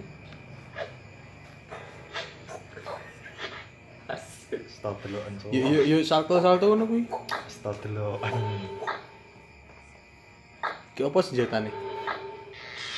stop 4.71 5.01
delokan 5.03 5.33
cok 5.41 5.51
yuk 5.51 5.67
yuk 5.67 5.85
yuk 5.91 6.03
salto 6.07 6.39
salto 6.39 6.71
ngono 6.71 6.85
kuwi 6.87 7.03
stop 7.67 7.83
delokan 7.83 8.31
ki 10.95 11.03
apa 11.03 11.19
senjatane 11.19 11.75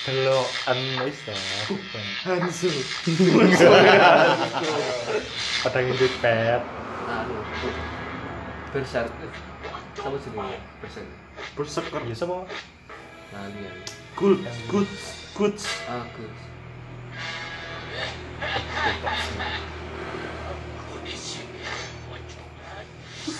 delokan 0.04 0.80
wis 1.08 1.24
ta 1.24 1.32
Hansu 2.28 2.68
pada 5.64 5.78
ngintip 5.80 6.12
pet 6.20 6.60
Anu. 7.08 7.40
Berserk. 8.68 9.08
Sama 9.96 10.20
sih 10.20 10.28
Berserk. 10.84 11.08
berseker 11.56 12.04
ya 12.04 12.12
sama 12.12 12.44
Lali 13.32 13.64
ya. 13.64 13.72
good 14.20 14.44
good 14.68 14.90
good 15.32 15.56
Aku. 15.88 16.28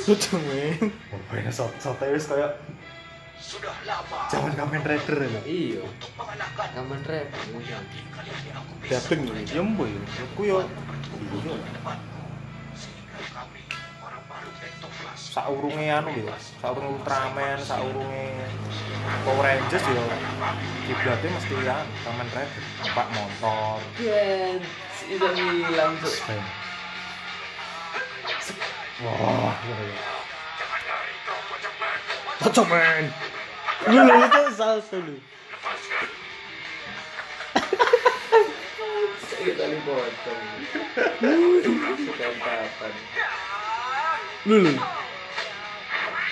Pocong 0.08 0.40
men. 0.48 0.88
Pokoknya 1.12 1.52
sot 1.52 1.72
sote 1.76 2.08
wis 2.08 2.24
kayak 2.24 2.56
sudah 3.36 3.76
lama. 3.84 4.24
Zaman 4.32 4.56
Kamen 4.56 4.80
Rider 4.80 5.16
lho 5.20 5.40
Iya. 5.44 5.84
Kamen 6.72 7.00
rap. 7.04 7.28
dabeng 8.88 9.20
lho 9.28 9.32
ya 9.44 9.60
mbo 9.60 9.84
ya. 9.84 10.00
Aku 10.24 10.40
yo 10.48 10.58
iya 10.64 11.54
saurunge 15.18 15.86
anu 15.92 16.10
lho 16.24 16.34
saurunge 16.56 16.88
Ultraman 16.98 17.58
saurunge 17.60 18.26
Power 19.24 19.44
Rangers 19.44 19.84
yo 19.92 20.04
kiblatnya 20.88 21.28
mesti 21.36 21.54
ya 21.68 21.76
Kamen 22.04 22.28
Rider 22.32 22.64
pak 22.96 23.06
motor 23.12 23.76
Ben, 24.00 24.60
itu 25.08 25.26
hilang 25.36 25.94
tuh. 26.00 26.14
Wah 28.98 29.54
gitu 29.62 29.84
ya 29.86 30.18
pocong 32.38 32.68
men. 32.70 33.04
Lu 33.90 33.98
lu 33.98 34.14
itu 34.24 34.40
salto 34.54 34.96
lu. 34.96 35.14
Kita 39.38 39.64
nih 39.70 39.78
lu 44.48 44.56
lu. 44.64 44.72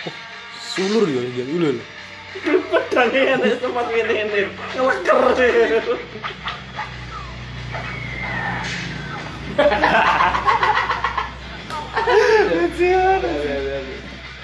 Oh, 0.07 0.15
sulur 0.63 1.05
ya 1.11 1.23
jadi 1.37 1.53
lu 1.53 1.69
lu. 1.77 1.85
Pedangnya 2.71 3.21
enek 3.37 3.61
tempat 3.61 3.87
ini 3.93 4.15
ini. 4.25 4.43
Ngeleker 4.77 5.21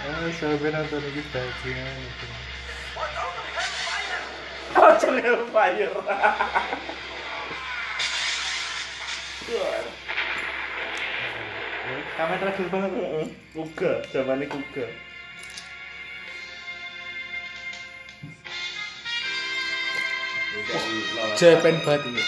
ah 0.03 0.27
sampe 0.35 0.69
nonton 0.75 1.03
iki 1.07 1.23
bajingan 1.31 1.99
pocong 4.75 5.19
hellfire 5.23 5.91
Kamen 12.12 12.38
Rider 12.43 12.67
banget 12.73 12.91
kuga 13.55 13.93
zamannya 14.11 14.47
kuga 14.51 14.87
Japan 21.38 21.75
banget 21.87 22.03
ini 22.11 22.25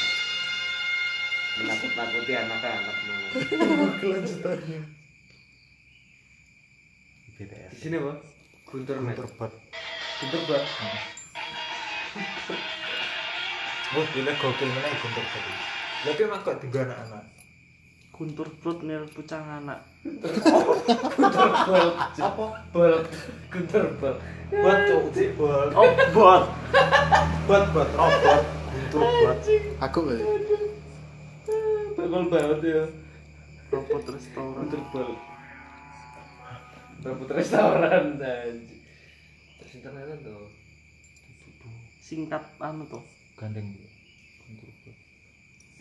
Menakut-nakuti 1.54 2.32
anak-anak. 2.34 2.96
kelanjutannya 4.02 5.03
BTS 7.38 7.70
Di 7.74 7.78
sini 7.78 7.96
apa? 7.98 8.14
Guntur 8.70 8.96
Net. 9.02 9.18
Guntur 9.18 9.28
Bot 9.38 9.52
Guntur 10.22 10.40
Bot. 10.46 10.62
Wah, 13.94 14.06
gila 14.14 14.32
gokil 14.38 14.68
mana 14.70 14.88
Guntur 15.02 15.24
Bot 15.26 15.44
Tapi 16.04 16.20
emang 16.22 16.40
kok 16.44 16.58
tiga 16.62 16.80
anak-anak 16.86 17.24
kuntur 18.14 18.46
perut 18.62 18.78
nil 18.86 19.10
pucang 19.10 19.42
anak 19.42 19.82
Apa? 22.14 22.46
Bol. 22.70 22.94
Guntur 23.50 23.84
Bot. 23.98 24.16
Bot 24.54 24.78
cok, 24.86 25.02
cik 25.10 25.34
bot 25.34 25.70
oh 25.74 25.90
bot 26.14 26.42
Bot, 27.50 27.64
bot, 27.74 27.88
robot 27.98 28.42
Guntur 28.70 29.02
Bot 29.02 29.38
aku 29.82 29.98
kali 30.06 30.22
Bakal 31.94 32.22
banget 32.30 32.60
ya. 32.62 32.82
robot 33.74 34.02
restoran 34.14 34.54
Guntur 34.62 34.82
Bot. 34.94 35.33
Robot 37.04 37.30
restoran 37.36 38.16
anjing. 38.16 38.80
Terus 39.60 39.72
internetan 39.76 40.18
tuh. 40.24 40.64
singkat 42.04 42.44
anu 42.60 42.84
tuh 42.84 43.00
Gandeng 43.32 43.64
Guntur 44.44 44.68
Bot 44.84 44.96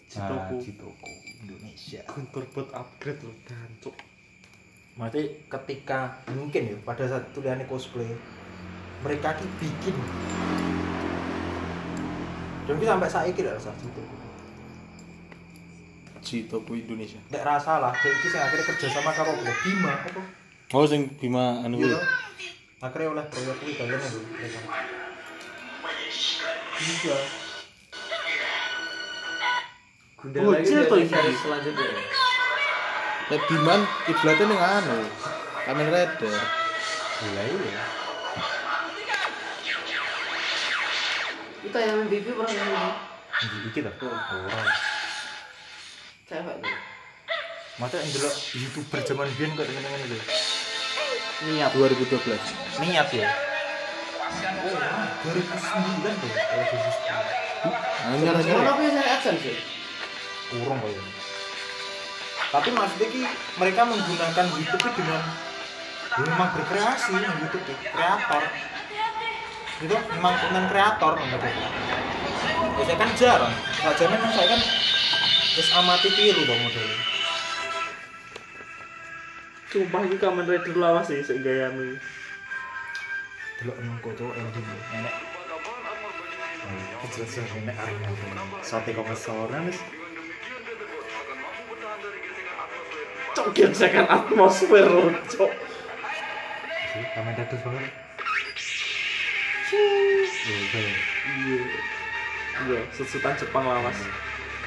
Citoku. 0.08 0.56
Citoko 0.64 1.12
Indonesia 1.44 2.00
Guntur 2.08 2.48
buat 2.56 2.72
upgrade 2.72 3.20
loh 3.28 3.36
dancuk 3.44 3.92
Maksudnya 4.96 5.36
ketika 5.52 6.16
mungkin 6.32 6.72
ya 6.72 6.78
pada 6.88 7.04
saat 7.12 7.28
tulisannya 7.36 7.68
cosplay 7.68 8.08
mereka 9.04 9.36
ki 9.36 9.46
bikin 9.60 9.96
dan 12.64 12.80
kita 12.80 12.96
sampai 12.96 13.12
saya 13.12 13.32
kira 13.36 13.60
rasa 13.60 13.76
Citoko 13.76 14.16
Citoku 16.24 16.72
Indonesia. 16.80 17.20
Nek 17.36 17.44
rasa 17.44 17.84
lah, 17.84 17.92
kayak 17.92 18.16
iki 18.16 18.32
sing 18.32 18.40
akhirnya 18.40 18.64
kerja 18.64 18.88
sama 18.96 19.12
karo? 19.12 19.36
Bima 19.44 19.92
apa? 19.92 20.24
Oh 20.74 20.90
sing 20.90 21.06
Bima 21.22 21.62
anu 21.62 21.78
kuwi. 21.78 21.94
Iya. 21.94 22.02
Akhirnya 22.82 23.14
oleh 23.14 23.26
proyek 23.30 23.56
kuwi 23.62 23.78
kalian 23.78 24.02
lho. 24.02 24.22
Iya. 26.82 27.18
Gundala 30.18 30.46
Oh, 30.50 30.52
lagi 30.58 30.66
Cil 30.66 30.82
dari 30.90 31.06
seri 31.06 31.34
selanjutnya. 31.38 31.90
Nek 33.30 33.42
Biman 33.46 33.82
kiblatnya 34.10 34.46
ning 34.50 34.62
anu. 34.66 34.98
Kamen 35.62 35.88
Rider. 35.94 36.42
Iya 37.22 37.42
iya. 37.54 37.84
Itu 41.62 41.70
tayangan 41.70 42.10
TV 42.10 42.28
pernah 42.34 42.50
ini. 42.50 42.86
Di 43.46 43.58
dikit 43.70 43.94
ah. 43.94 43.96
Ora. 44.42 44.62
Cewek 46.26 46.56
tuh. 46.66 46.78
Masa 47.78 48.02
yang 48.02 48.10
dulu 48.10 48.30
youtuber 48.58 49.00
zaman 49.06 49.30
biyen 49.38 49.54
kok 49.54 49.70
dengan 49.70 50.02
itu. 50.02 50.18
Niat 51.52 51.72
2012. 51.76 52.20
Niat 52.80 53.08
ya. 53.12 53.30
Oh, 54.64 54.78
2009 55.28 56.22
tuh. 56.22 56.32
Oh, 56.32 56.64
2010. 56.72 57.72
Nah, 58.04 58.16
nyara 58.20 58.40
Sekarang 58.44 58.68
apa 58.68 58.82
yang 58.84 58.96
saya 59.00 59.12
aksen 59.16 59.36
sih? 59.40 59.56
kurang 60.62 60.80
kayaknya 60.82 61.14
tapi 62.54 62.70
maksudnya 62.70 63.08
ki 63.10 63.20
mereka 63.58 63.82
menggunakan 63.82 64.46
YouTube 64.54 64.84
itu 64.86 65.02
dengan 65.02 65.22
ya 66.14 66.24
memang 66.30 66.50
berkreasi 66.54 67.10
dengan 67.18 67.34
YouTube 67.42 67.66
ya, 67.66 67.78
kreator 67.90 68.44
itu 69.82 69.96
memang 70.14 70.34
konten 70.38 70.66
kreator 70.70 71.14
gitu 71.18 71.48
ya 71.50 71.70
saya 72.86 72.98
kan 73.02 73.10
jarang 73.18 73.54
jarang 73.98 74.20
kan 74.22 74.32
saya 74.38 74.48
kan 74.54 74.62
terus 75.58 75.70
amati 75.74 76.10
tiru 76.14 76.42
dong 76.46 76.62
modelnya 76.62 76.98
sumpah 79.74 80.06
ini 80.06 80.22
Kamen 80.22 80.46
Rider 80.46 80.78
lawas 80.78 81.10
sih 81.10 81.26
sing 81.26 81.42
gaya 81.42 81.74
anu 81.74 81.98
delok 83.58 83.78
nang 83.82 83.98
koto 84.06 84.30
ending 84.38 84.66
enek. 84.94 85.16
Kejelasan 87.02 87.66
enek 87.66 87.78
sate 88.62 88.94
komesoran 88.94 89.66
wis. 89.66 89.82
Cok 93.34 93.50
gesekan 93.58 94.06
atmosfer 94.06 94.86
cok 95.34 95.52
kamen 97.18 97.34
dados 97.34 97.62
banget. 97.66 97.94
Iya. 99.74 100.86
Iya 102.62 102.80
sesutan 102.94 103.34
Jepang 103.42 103.66
lawas. 103.66 103.98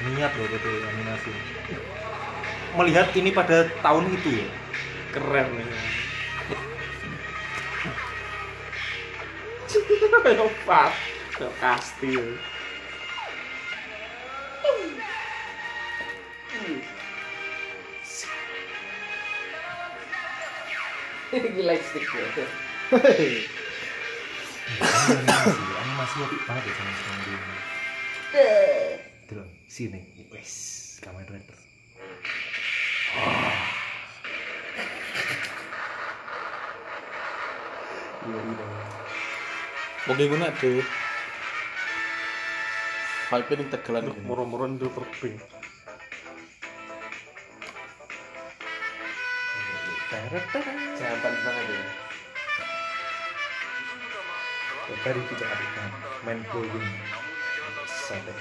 Niat 0.02 0.34
loh 0.34 0.50
itu 0.50 0.72
animasi. 0.82 1.30
Melihat 2.74 3.06
ini 3.14 3.30
pada 3.30 3.70
tahun 3.86 4.10
itu 4.10 4.42
ya 4.42 4.65
keren. 5.16 5.48
Nih 5.56 5.64
Leopard 10.36 10.92
kastil 11.56 12.36
Gila 21.36 21.74
stick 21.76 22.06
ya. 22.06 22.46
animasi 24.80 25.62
animasi 25.84 26.16
apik 26.22 26.40
banget 26.48 26.64
ya 26.64 26.72
sama 26.74 26.92
sama 26.96 27.16
dia. 27.26 27.40
Sini 29.76 30.00
wes 30.32 30.52
Kamen 31.04 31.28
Rider 31.28 31.58
Iku 40.06 40.38
nek 40.38 40.54
tuh. 40.62 40.86
Hype 43.26 43.58
ning 43.58 43.66
tegelan 43.74 44.06
ini. 44.06 44.22
murah-murah 44.22 44.70
itu 44.70 44.86
terbing 44.86 45.34
Jawaban 50.94 51.34
banget 51.42 51.66
ya. 51.66 51.82
Dari 55.02 55.20
kita 55.26 55.44
apik 55.50 55.70
banget 55.74 55.92
main 56.22 56.38
bowling 56.54 56.88
sampai 58.06 58.34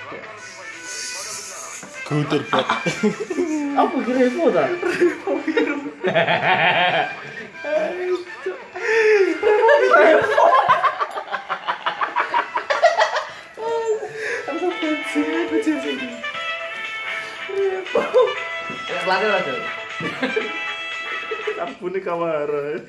Gutur 2.06 2.42
bot. 2.54 2.68
apa 3.76 3.96
kira 4.06 4.30
Evo 14.96 15.58
ta? 15.60 15.92
Pelatih 19.06 19.30
lah 19.30 19.42
tuh. 19.44 19.60
Ampun 21.56 21.96
kamera 22.04 22.84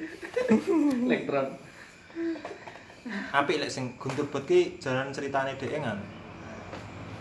Elektron. 1.06 1.48
apik 3.30 3.62
lek 3.62 3.70
sing 3.70 3.94
guntur 4.00 4.26
bot 4.26 4.42
ki 4.42 4.82
jalan 4.82 5.14
ceritane 5.14 5.54
dhek 5.54 5.78
kan 5.78 5.98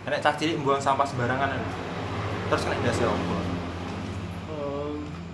nek 0.06 0.22
cah 0.22 0.34
cilik 0.34 0.58
buang 0.62 0.82
sampah 0.82 1.06
sembarangan 1.06 1.62
terus 2.50 2.66
nek 2.70 2.80
ndase 2.82 3.06
opo 3.06 3.38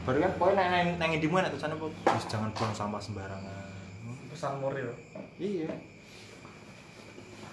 baru 0.01 0.17
kan 0.27 0.33
poin 0.35 0.55
nang 0.57 0.97
nang 0.99 1.09
indimu 1.13 1.39
nek 1.39 1.53
tulisannya 1.53 1.77
apa 1.77 1.87
Wis 2.17 2.25
jangan 2.27 2.49
buang 2.51 2.73
sampah 2.75 2.99
sembarangan 2.99 3.71
pesan 4.31 4.59
moral 4.59 4.91
iya 5.39 5.71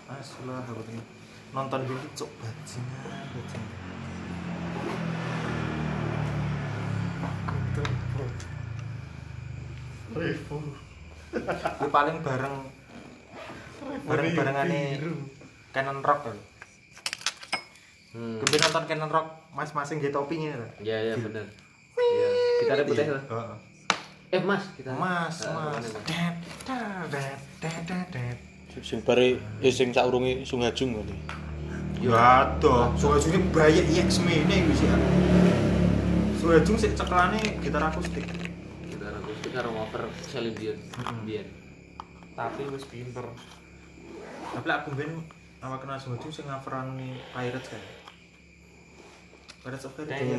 Aslah, 0.08 0.64
aku 0.64 0.80
nonton 1.52 1.80
dulu 1.88 2.00
cok 2.14 2.30
bajingan, 2.40 3.24
bajingan. 3.32 3.76
Revo 10.08 10.56
Gue 11.78 11.90
paling 11.92 12.16
bareng 12.24 12.56
bareng 14.08 14.28
barengane 14.32 14.80
Canon 15.70 16.00
Rock 16.00 16.20
kan. 16.32 16.38
Hmm. 18.16 18.40
Nonton 18.40 18.84
Canon 18.88 19.10
Rock 19.12 19.28
mas-masing 19.52 20.00
di 20.00 20.08
topi 20.08 20.40
ini 20.40 20.56
lah. 20.56 20.70
Iya 20.80 20.96
iya 21.12 21.14
benar. 21.20 21.44
Iya. 22.00 22.28
Kita 22.64 22.72
ada 22.72 22.84
putih. 22.88 23.04
Eh 24.28 24.42
mas 24.44 24.64
kita. 24.76 24.92
Mas, 24.96 25.36
Ah, 25.48 25.72
mas. 25.72 25.88
Det, 26.04 26.32
det, 26.64 27.36
det, 27.60 27.76
det, 27.88 28.00
det. 28.12 28.36
Sing 28.82 29.02
bare 29.02 29.38
eh 29.62 29.72
sing 29.72 29.90
saurunge 29.90 30.46
Sungajung 30.46 30.94
kali. 30.94 31.14
Ya 31.98 32.46
ada, 32.46 32.94
Sungajungnya 32.94 33.40
banyak 33.50 33.86
iya 33.90 34.06
semene 34.06 34.54
iku 34.54 34.72
sih. 34.78 34.88
Sungajung 36.38 36.76
sik 36.78 36.94
cekelane 36.94 37.42
gitar 37.58 37.82
akustik. 37.90 38.22
Kita 38.86 39.06
akustik 39.18 39.50
karo 39.50 39.74
over 39.74 40.06
Celine 40.30 40.54
Dion. 40.54 40.78
Tapi 42.38 42.62
wis 42.70 42.86
pinter 42.86 43.26
Tapi 44.54 44.68
aku 44.70 44.94
ben 44.94 45.26
awak 45.58 45.82
kenal 45.82 45.98
Sungajung 45.98 46.30
sing 46.30 46.46
ngaveran 46.46 46.94
Pirates 47.34 47.66
kan. 47.66 47.82
Pirates 49.58 49.84
of 49.84 49.92
Caribbean. 49.98 50.38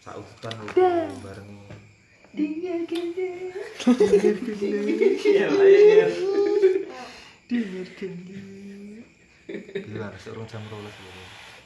Sautan 0.00 0.56
bareng. 1.20 1.50
Gila, 9.84 10.08
seorang 10.16 10.46
jam 10.48 10.64
rolas 10.72 10.96
lho. 11.04 11.12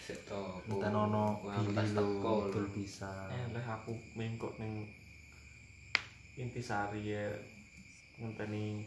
Seto. 0.02 0.66
Minta 0.66 0.90
nono 0.90 1.46
teko. 1.46 2.50
betul 2.50 2.66
bisa. 2.74 3.30
eh 3.30 3.46
leh 3.54 3.62
aku 3.62 3.94
mengkok 4.18 4.58
ning 4.58 4.82
intisari 6.34 7.06
ya. 7.06 7.30
Ngenteni 8.18 8.82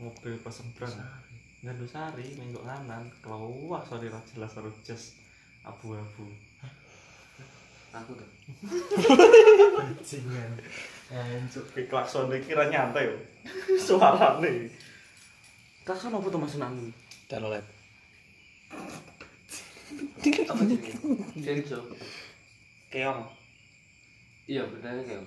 mobil 0.00 0.40
pesembrang 0.40 0.96
Ngandusari 1.60 2.40
mengkok 2.40 2.64
kanan. 2.64 3.04
Keluar 3.20 3.84
sorry 3.84 4.08
ra 4.08 4.24
jelas 4.32 4.56
harus 4.56 4.76
jas 4.80 5.20
abu-abu 5.60 6.24
Aku 7.90 8.14
tuh. 8.14 8.28
bajingan 9.74 10.52
Hancur. 11.10 11.64
Kayak 11.74 11.86
klakson 11.90 12.30
kira 12.46 12.70
nyantai 12.70 13.10
yo. 13.10 13.14
Suarane. 13.78 14.70
Klakson 15.82 16.14
apa 16.14 16.26
tuh 16.30 16.38
Mas 16.38 16.54
Nang? 16.54 16.78
Telolet. 17.26 17.66
Kenzo. 21.42 21.82
Keong. 22.94 23.20
Iya, 24.46 24.62
benernya 24.70 25.02
kayak. 25.02 25.24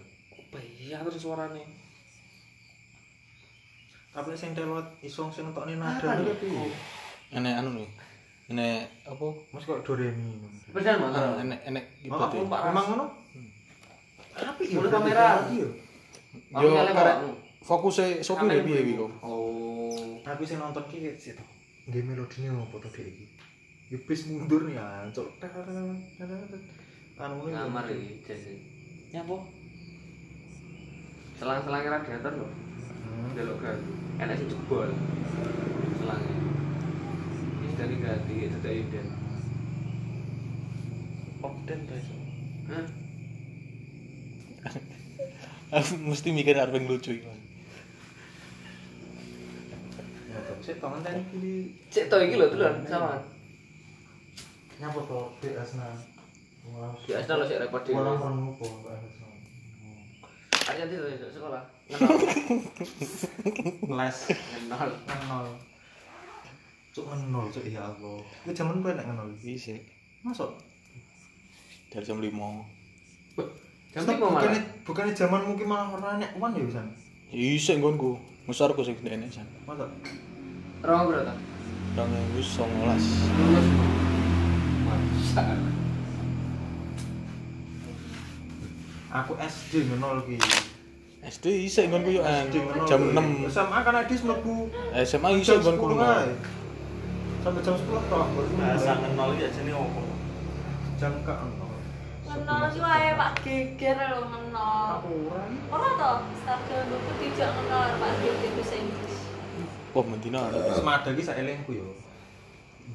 Iya 0.80 1.04
terus 1.04 1.24
suarane. 1.24 1.84
tapi 4.14 4.30
sing 4.38 4.54
telot 4.54 4.86
isong 5.02 5.34
sing 5.34 5.50
entokne 5.50 5.74
nada 5.74 6.22
nih? 6.22 6.38
piye 6.38 6.70
Enek 7.34 7.66
anu 7.66 7.82
nih. 7.82 7.90
Enek 8.52 9.08
apa? 9.08 9.28
Mas 9.56 9.64
kok 9.64 9.80
do 9.88 9.94
re 9.96 10.12
mi 10.12 10.36
Beneran 10.76 11.00
Mas. 11.00 11.16
Ah, 11.16 11.40
Enek 11.40 11.60
enek 11.64 11.84
Oh, 12.12 12.20
gitu. 12.28 12.44
Pak 12.52 12.60
Ras. 12.60 12.72
Emang 12.76 12.86
ngono? 12.92 13.06
Apik 14.34 14.68
ya. 14.68 14.78
Mulai 14.82 14.90
berarti 14.92 14.98
kamera. 15.00 15.26
lagi 15.40 15.56
ya. 15.64 15.70
Yo 16.60 16.68
karek 16.92 17.18
sopi 17.64 18.40
Kamera 18.44 18.60
ya 18.60 18.64
piye 18.68 18.80
iki 18.84 18.94
kok. 19.00 19.12
Oh. 19.24 20.20
Tapi 20.28 20.44
sing 20.44 20.60
nonton 20.60 20.84
ki 20.92 21.16
sih 21.16 21.32
to. 21.38 21.44
Nggih 21.88 22.04
melodine 22.04 22.52
opo 22.60 22.84
to 22.84 22.90
dek 22.92 23.08
iki? 23.08 23.26
Ya 23.88 23.98
bis 24.04 24.28
mundur 24.28 24.68
nih 24.68 24.76
ancuk. 24.76 25.28
Anu 27.16 27.34
ngene. 27.48 27.56
Ngamar 27.56 27.88
iki 27.88 28.20
jese. 28.28 28.60
Nyapa? 29.16 29.40
Selang-selang 31.40 31.86
radiator 31.88 32.34
lho. 32.36 32.48
Hmm. 32.48 33.32
Delok 33.38 33.64
kan. 33.64 33.78
Enak 34.20 34.36
sing 34.36 34.52
jebol. 34.52 34.92
Selangnya. 36.02 36.43
Dari 37.74 37.96
ganti 37.98 38.36
dadak 38.54 38.74
inden. 38.74 39.08
Obden 41.42 41.80
to 41.90 41.94
iso. 41.98 42.16
Hah? 42.70 42.86
Aku 45.82 45.98
mesti 46.06 46.30
mikir 46.30 46.54
arep 46.54 46.78
yang 46.78 46.86
lucu 46.86 47.18
iki. 47.18 47.26
Ya 50.30 50.38
to, 50.46 50.54
sik 50.62 50.78
to 50.78 50.86
ngenteni 50.86 51.26
iki. 51.34 51.54
Cek 51.90 52.14
to 52.14 52.22
iki 52.22 52.38
lho 52.38 52.54
duluan 52.54 52.86
sama. 52.86 53.18
Nyapa 54.78 55.00
to 55.10 55.20
Dek 55.42 55.58
Asna? 55.58 55.90
Di 57.10 57.12
Asna 57.18 57.42
lho 57.42 57.46
sik 57.50 57.58
repot 57.58 57.82
dhewe. 57.82 58.06
Mbak 58.06 58.94
Asna. 58.94 59.28
Aja 60.70 60.86
nanti 60.86 60.96
lho 61.02 61.30
sekolah. 61.34 61.64
Les 63.98 64.18
Nol. 64.70 64.92
nol. 65.28 65.73
Cuk 66.94 67.10
nol 67.10 67.50
cuk 67.50 67.66
ya 67.66 67.82
Allah. 67.82 68.22
Ku 68.46 68.54
jaman 68.54 68.86
kowe 68.86 68.94
nek 68.94 69.10
nol. 69.10 69.34
Iya 69.42 69.82
Masuk. 70.22 70.54
dari 71.90 72.06
jam 72.06 72.18
5. 72.18 72.30
Jam 73.94 74.02
lima 74.10 74.26
malah. 74.30 74.42
Bukannya 74.42 74.62
bukannya 74.86 75.14
zaman 75.14 75.42
mungkin 75.46 75.66
malah 75.70 75.90
ora 75.94 76.22
nek 76.22 76.38
wan 76.38 76.54
ya 76.54 76.66
pisan. 76.66 76.86
Iya 77.34 77.74
nggonku. 77.82 78.14
Musar 78.46 78.70
ku 78.78 78.86
sing 78.86 78.94
enek 79.02 79.34
san. 79.34 79.46
Masuk. 79.66 79.90
Rong 80.86 81.10
berapa? 81.10 81.34
Rong 81.98 82.10
ewu 82.14 82.42
songolas. 82.46 83.06
Lulus. 83.42 83.68
Masa. 84.86 85.44
Aku 89.18 89.34
SD 89.42 89.86
nol 89.98 90.22
ki. 90.30 90.38
SD 91.26 91.46
isek 91.70 91.90
nggonku 91.90 92.22
yo. 92.22 92.22
Jam 92.86 93.02
6. 93.18 93.50
SMA 93.50 93.78
kan 93.82 93.98
adis 93.98 94.22
mlebu 94.22 94.70
SMA 95.02 95.42
isek 95.42 95.58
nggonku 95.62 95.90
10 95.90 95.92
lunga. 95.98 96.10
ae. 96.22 96.62
Sampai 97.44 97.60
jam 97.60 97.76
10 97.76 98.08
tok. 98.08 98.26
baru 98.32 98.56
Bahasa 98.56 99.04
ngenol 99.04 99.36
iki 99.36 99.44
ajene 99.52 99.76
opo? 99.76 100.02
Jam 100.96 101.12
ke 101.28 101.34
nol. 101.36 101.76
Ngenol 102.24 102.64
ki 102.72 102.80
wae 102.80 103.10
Pak 103.20 103.32
geger 103.44 104.00
lho 104.00 104.24
ngenol. 104.32 104.88
Aku 105.04 105.28
ora. 105.28 105.44
Ora 105.68 105.90
to, 106.00 106.12
stadion 106.40 106.88
buku 106.88 107.12
dijak 107.20 107.52
ngenol 107.52 108.00
Pak 108.00 108.12
geger 108.24 108.52
bahasa 108.56 108.76
Inggris. 108.80 109.16
Wah, 109.92 110.04
mentina 110.08 110.40
ada. 110.48 110.72
Semada 110.72 111.12
ki 111.12 111.20
sak 111.20 111.44
elengku 111.44 111.76
yo. 111.76 111.92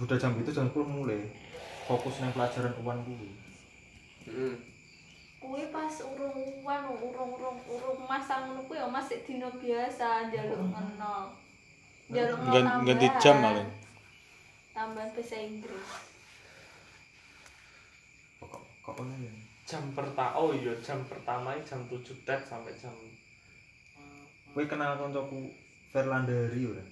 Budak 0.00 0.16
jam 0.16 0.32
itu 0.40 0.48
jam 0.48 0.72
10 0.72 0.80
mulai. 0.80 1.28
Fokus 1.84 2.24
nang 2.24 2.32
pelajaran 2.32 2.72
uwan 2.80 3.04
kuwi. 3.04 3.28
Heeh. 4.32 4.56
Kuwi 5.44 5.68
pas 5.68 5.92
urung 6.08 6.64
wan 6.64 6.88
urung-urung 6.88 7.60
urung 7.68 8.00
masa 8.08 8.48
ngono 8.48 8.64
kuwi 8.64 8.80
ya 8.80 8.88
masih 8.88 9.20
dino 9.28 9.52
biasa 9.60 10.32
njaluk 10.32 10.72
ngenol. 10.72 11.36
Njaluk 12.08 12.40
ganti 12.88 13.08
jam 13.20 13.44
tambahan. 13.44 13.77
Tambahan 14.78 15.10
bahasa 15.10 15.34
Inggris. 15.42 15.90
Kok 18.38 18.62
kok 18.62 18.94
ono 18.94 19.10
ya? 19.18 19.34
Jam 19.66 19.90
pertama. 19.90 20.38
Oh 20.38 20.54
iya, 20.54 20.70
jam 20.78 21.02
pertama 21.10 21.50
iki 21.58 21.66
jam 21.66 21.82
7 21.90 22.22
tet 22.22 22.46
sampai 22.46 22.70
jam 22.78 22.94
Kowe 24.54 24.62
kenal 24.70 24.94
kancaku 24.94 25.50
Ferlandari 25.90 26.62
ora? 26.62 26.84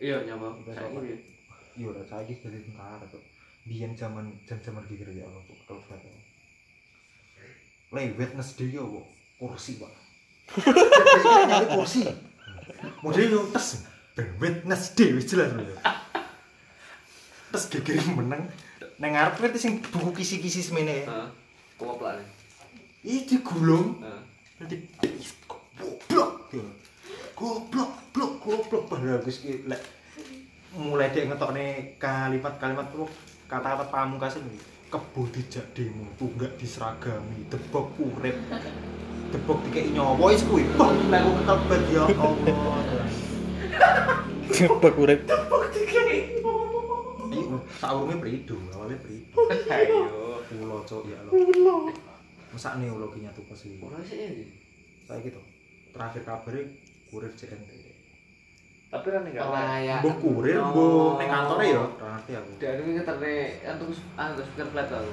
Iya 0.00 0.24
nyapa. 0.24 0.64
Saiki? 0.64 1.20
Iya 1.76 1.86
ora 1.92 2.02
saiki 2.08 2.40
dari 2.40 2.64
tentara 2.64 3.04
tuh. 3.12 3.20
Biyen 3.68 3.92
zaman 3.92 4.32
jam-jaman 4.48 4.80
gigir 4.88 5.12
ya 5.12 5.28
Allah 5.28 5.44
tuh 5.44 5.52
ketel 5.60 5.76
flat. 5.84 6.00
Lewet 7.92 8.32
nesdi 8.32 8.72
yo 8.72 8.88
kok 8.88 9.06
kursi, 9.36 9.76
Pak. 9.76 9.92
Nyari 11.52 11.66
kursi. 11.68 12.08
Model 13.04 13.28
yo 13.28 13.44
tes. 13.52 13.84
Lewet 14.16 14.64
nesdi 14.64 15.04
wis 15.12 15.28
jelas 15.28 15.52
lho. 15.52 15.99
Tes 17.50 17.64
gigir 17.66 17.98
meneng. 18.14 18.46
Nang 19.02 19.10
ngarep 19.16 19.42
kuwi 19.42 19.58
sing 19.58 19.82
buku 19.82 20.22
kisi-kisi 20.22 20.62
semene. 20.62 21.06
Heeh. 21.06 21.28
Koplak 21.74 22.20
nih. 22.20 22.28
Ih 23.06 23.20
digulung. 23.26 23.98
Heeh. 23.98 24.22
Nanti 24.60 24.76
goblok. 25.78 26.52
Goblok, 27.40 27.92
blok, 28.12 28.32
goblok 28.44 28.84
padahal 28.92 29.24
wis 29.24 29.40
ki 29.40 29.64
lek 29.64 29.80
mulai 30.76 31.08
dek 31.08 31.24
ngetokne 31.24 31.96
kalimat-kalimat 31.96 32.92
tuh 32.92 33.08
kata-kata 33.48 33.88
pamungkas 33.88 34.36
ini 34.36 34.60
kebo 34.92 35.24
dijak 35.32 35.64
demo 35.72 36.04
tunggak 36.20 36.52
diseragami 36.60 37.48
debok 37.48 37.96
urip 37.96 38.36
debok 39.32 39.58
dikei 39.64 39.88
nyawa 39.96 40.36
wis 40.36 40.44
kuwi 40.44 40.68
bah 40.76 40.92
lek 41.08 41.24
aku 41.24 41.32
kekelbet 41.40 41.82
ya 41.88 42.04
Allah 42.12 43.08
Bak 44.60 44.94
urip. 45.00 45.24
Iki 47.32 47.46
saurunge 47.76 48.16
prido 48.18 48.56
awalnya 48.70 48.98
prido 48.98 49.38
Ayo. 49.70 50.00
ulo 50.52 50.82
cok 50.82 51.02
ya 51.06 51.16
Allah 51.20 51.94
Masa 52.50 52.74
neologinya 52.76 53.30
tuh 53.30 53.46
pasti 53.46 53.78
Ora 53.78 54.02
sih 54.02 54.18
iki. 54.18 54.44
saya 55.04 55.18
gitu 55.20 55.38
terakhir 55.90 56.22
kabarnya 56.22 56.66
kurir 57.06 57.30
CNT 57.32 57.70
Tapi 58.90 59.06
kan 59.06 59.22
enggak 59.22 59.42
Oh, 59.42 59.54
lah. 59.54 59.78
ya. 59.78 59.96
mbok 60.00 60.16
kurir 60.18 60.58
mbok 60.58 61.14
ning 61.16 61.28
kantore 61.28 61.64
ya 61.64 61.78
ora 61.78 62.08
ngerti 62.12 62.32
aku 62.34 62.50
Dari 62.58 62.80
ini 62.80 62.90
ngeterne 62.92 63.34
antuk 63.64 63.88
ah 64.12 64.26
terus 64.30 64.46
speaker 64.46 64.66
flat 64.68 64.86
tau. 64.86 65.06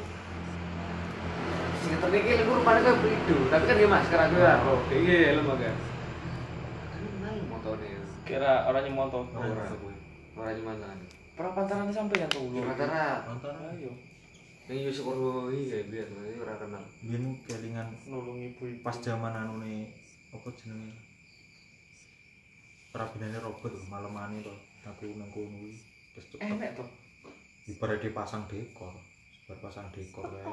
Sing 1.77 1.89
ngeterne 1.91 2.17
iki 2.17 2.31
lek 2.33 2.47
rupane 2.47 2.79
koyo 2.81 2.97
prido, 2.97 3.37
tapi 3.47 3.63
kan 3.63 3.77
dia 3.77 3.85
masker 3.87 4.19
aku 4.19 4.35
ya. 4.35 4.53
Oh, 4.59 4.79
iya 4.91 5.29
lho 5.31 5.41
maga. 5.41 5.71
Kenal 6.89 7.37
motone. 7.45 7.89
Kira 8.23 8.53
orang 8.65 8.83
yang 8.83 8.95
moto. 8.97 9.19
Ora 9.29 9.63
kuwi. 9.71 9.93
Pernah 11.37 11.53
pantaran 11.53 11.93
sampai 11.93 12.25
yang. 12.25 12.31
Di 12.33 12.59
Mataram. 12.59 13.29
nonton 13.29 13.53
Ayo. 13.53 13.93
Ning 14.67 14.83
yo 14.83 14.91
Sukorwo 14.91 15.47
iki 15.53 15.85
biyen 15.87 16.09
iki 16.11 16.41
ora 16.41 16.57
kenal. 16.57 16.81
biyen 16.99 17.23
kelingan 17.45 17.87
Nulung 18.09 18.41
ibu-ibu. 18.41 18.81
pas 18.83 18.97
zaman 18.99 19.31
anu 19.31 19.63
nih 19.63 19.87
apa 20.27 20.49
jenenge 20.59 20.91
perabinane 22.91 23.39
robot 23.39 23.71
malemane 23.87 24.43
to 24.43 24.51
aku 24.83 25.07
nang 25.15 25.31
kono 25.31 25.47
kuwi 25.55 25.71
terus 26.11 26.27
cepet 26.35 26.51
Enek 26.51 26.71
tuh. 26.75 26.89
ibarat 27.71 28.03
dipasang 28.03 28.43
dekor 28.51 28.91
bar 29.47 29.57
pasang 29.63 29.87
dekor 29.95 30.27
wae 30.35 30.43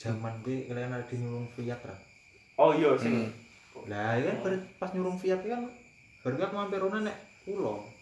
zaman 0.00 0.32
kuwi 0.40 0.64
kalian 0.64 0.96
ada 0.96 1.04
di 1.04 1.20
nyulung 1.20 1.44
Fiat 1.52 1.80
ra 1.84 1.96
Oh 2.56 2.72
iya 2.72 2.96
sing 2.96 3.28
lah 3.84 4.16
ya 4.16 4.32
kan 4.40 4.56
pas 4.80 4.88
nyulung 4.96 5.20
Fiat 5.20 5.44
kan 5.44 5.68
baru 6.24 6.40
aku 6.40 6.54
mampir 6.56 6.80
ono 6.80 7.04
nek 7.04 7.16
pulo 7.44 7.92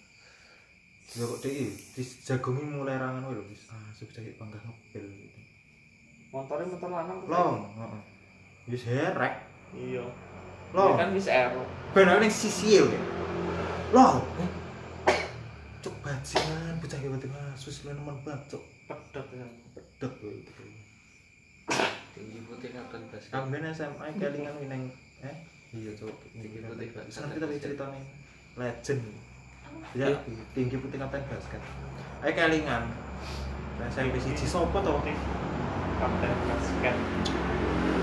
Ya 1.13 1.25
kok 1.29 1.39
deh, 1.45 1.71
dijagongi 1.95 2.65
mulai 2.65 2.97
rangan 2.97 3.29
lho, 3.29 3.45
wis 3.47 3.69
ah 3.69 3.93
sukses 3.93 4.25
bangga 4.41 4.59
ngepil 4.65 5.05
gitu. 5.05 5.41
motornya 6.35 6.67
motor 6.67 6.91
lanang. 6.91 7.19
Long, 7.31 7.57
heeh. 7.79 8.03
Wis 8.67 8.83
herek. 8.91 9.35
Iya. 9.71 10.03
Long. 10.75 10.99
Kan 10.99 11.15
wis 11.15 11.31
aero. 11.31 11.63
Ben 11.95 12.11
ning 12.19 12.33
sisi 12.33 12.83
ya. 12.83 12.85
Loh. 13.95 14.19
Cuk 15.79 15.95
bajingan 16.03 16.81
bocah 16.83 16.99
ki 16.99 17.09
wedi 17.13 17.29
asus 17.55 17.87
nemen 17.87 18.19
banget 18.27 18.59
cuk. 18.59 18.65
Pedot 18.91 19.27
ya. 19.31 19.47
Pedot 19.79 20.13
kowe 20.19 20.35
itu. 20.35 20.53
Tinggi 22.19 22.39
putih 22.51 22.75
kapten 22.75 23.07
basket. 23.15 23.31
Kang 23.31 23.55
ben 23.55 23.63
SMA 23.71 24.11
kelingan 24.19 24.59
wi 24.59 24.67
ning 24.67 24.83
eh 25.23 25.37
iya 25.71 25.95
cuk. 25.95 26.11
Tinggi 26.35 26.59
putih. 26.67 26.91
Seneng 27.07 27.39
kita 27.39 27.47
ceritane 27.63 28.03
legend. 28.59 29.07
Ya, 29.95 30.11
tinggi 30.55 30.77
putih 30.81 30.99
kapten 30.99 31.23
basket. 31.31 31.63
Ayo 32.25 32.33
kelingan. 32.35 32.91
Nah, 33.79 33.89
saya 33.91 34.11
wis 34.11 34.27
siji 34.27 34.47
sapa 34.47 34.79
to? 34.83 34.95
kapten 35.95 36.33
basket 36.51 36.97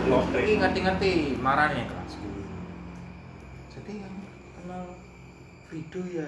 Waktu 0.08 0.38
ini 0.42 0.54
ngerti-ngerti 0.58 1.12
marahnya 1.38 1.86
kelasku. 1.86 2.28
Jadi 3.70 4.02
yang 4.02 4.16
kenal 4.58 4.98
Frido 5.70 6.02
ya. 6.10 6.28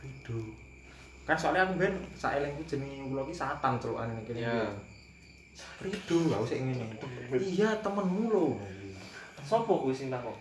Frido. 0.00 0.38
Kan 1.28 1.36
soalnya 1.38 1.68
aku 1.68 1.78
ben 1.78 1.94
saelengku 2.16 2.64
jenenge 2.66 3.06
kula 3.06 3.22
ki 3.28 3.34
satan 3.36 3.78
celukane 3.78 4.16
ning 4.16 4.26
kene. 4.26 4.40
Ya. 4.42 4.64
Frido, 5.54 6.34
aku 6.34 6.44
sik 6.48 6.64
ngene. 6.64 6.98
Iya, 7.36 7.78
temenmu 7.84 8.32
lho. 8.32 8.46
sopo 9.44 9.84
kuwi 9.84 9.92
sing 9.92 10.08
takok 10.08 10.32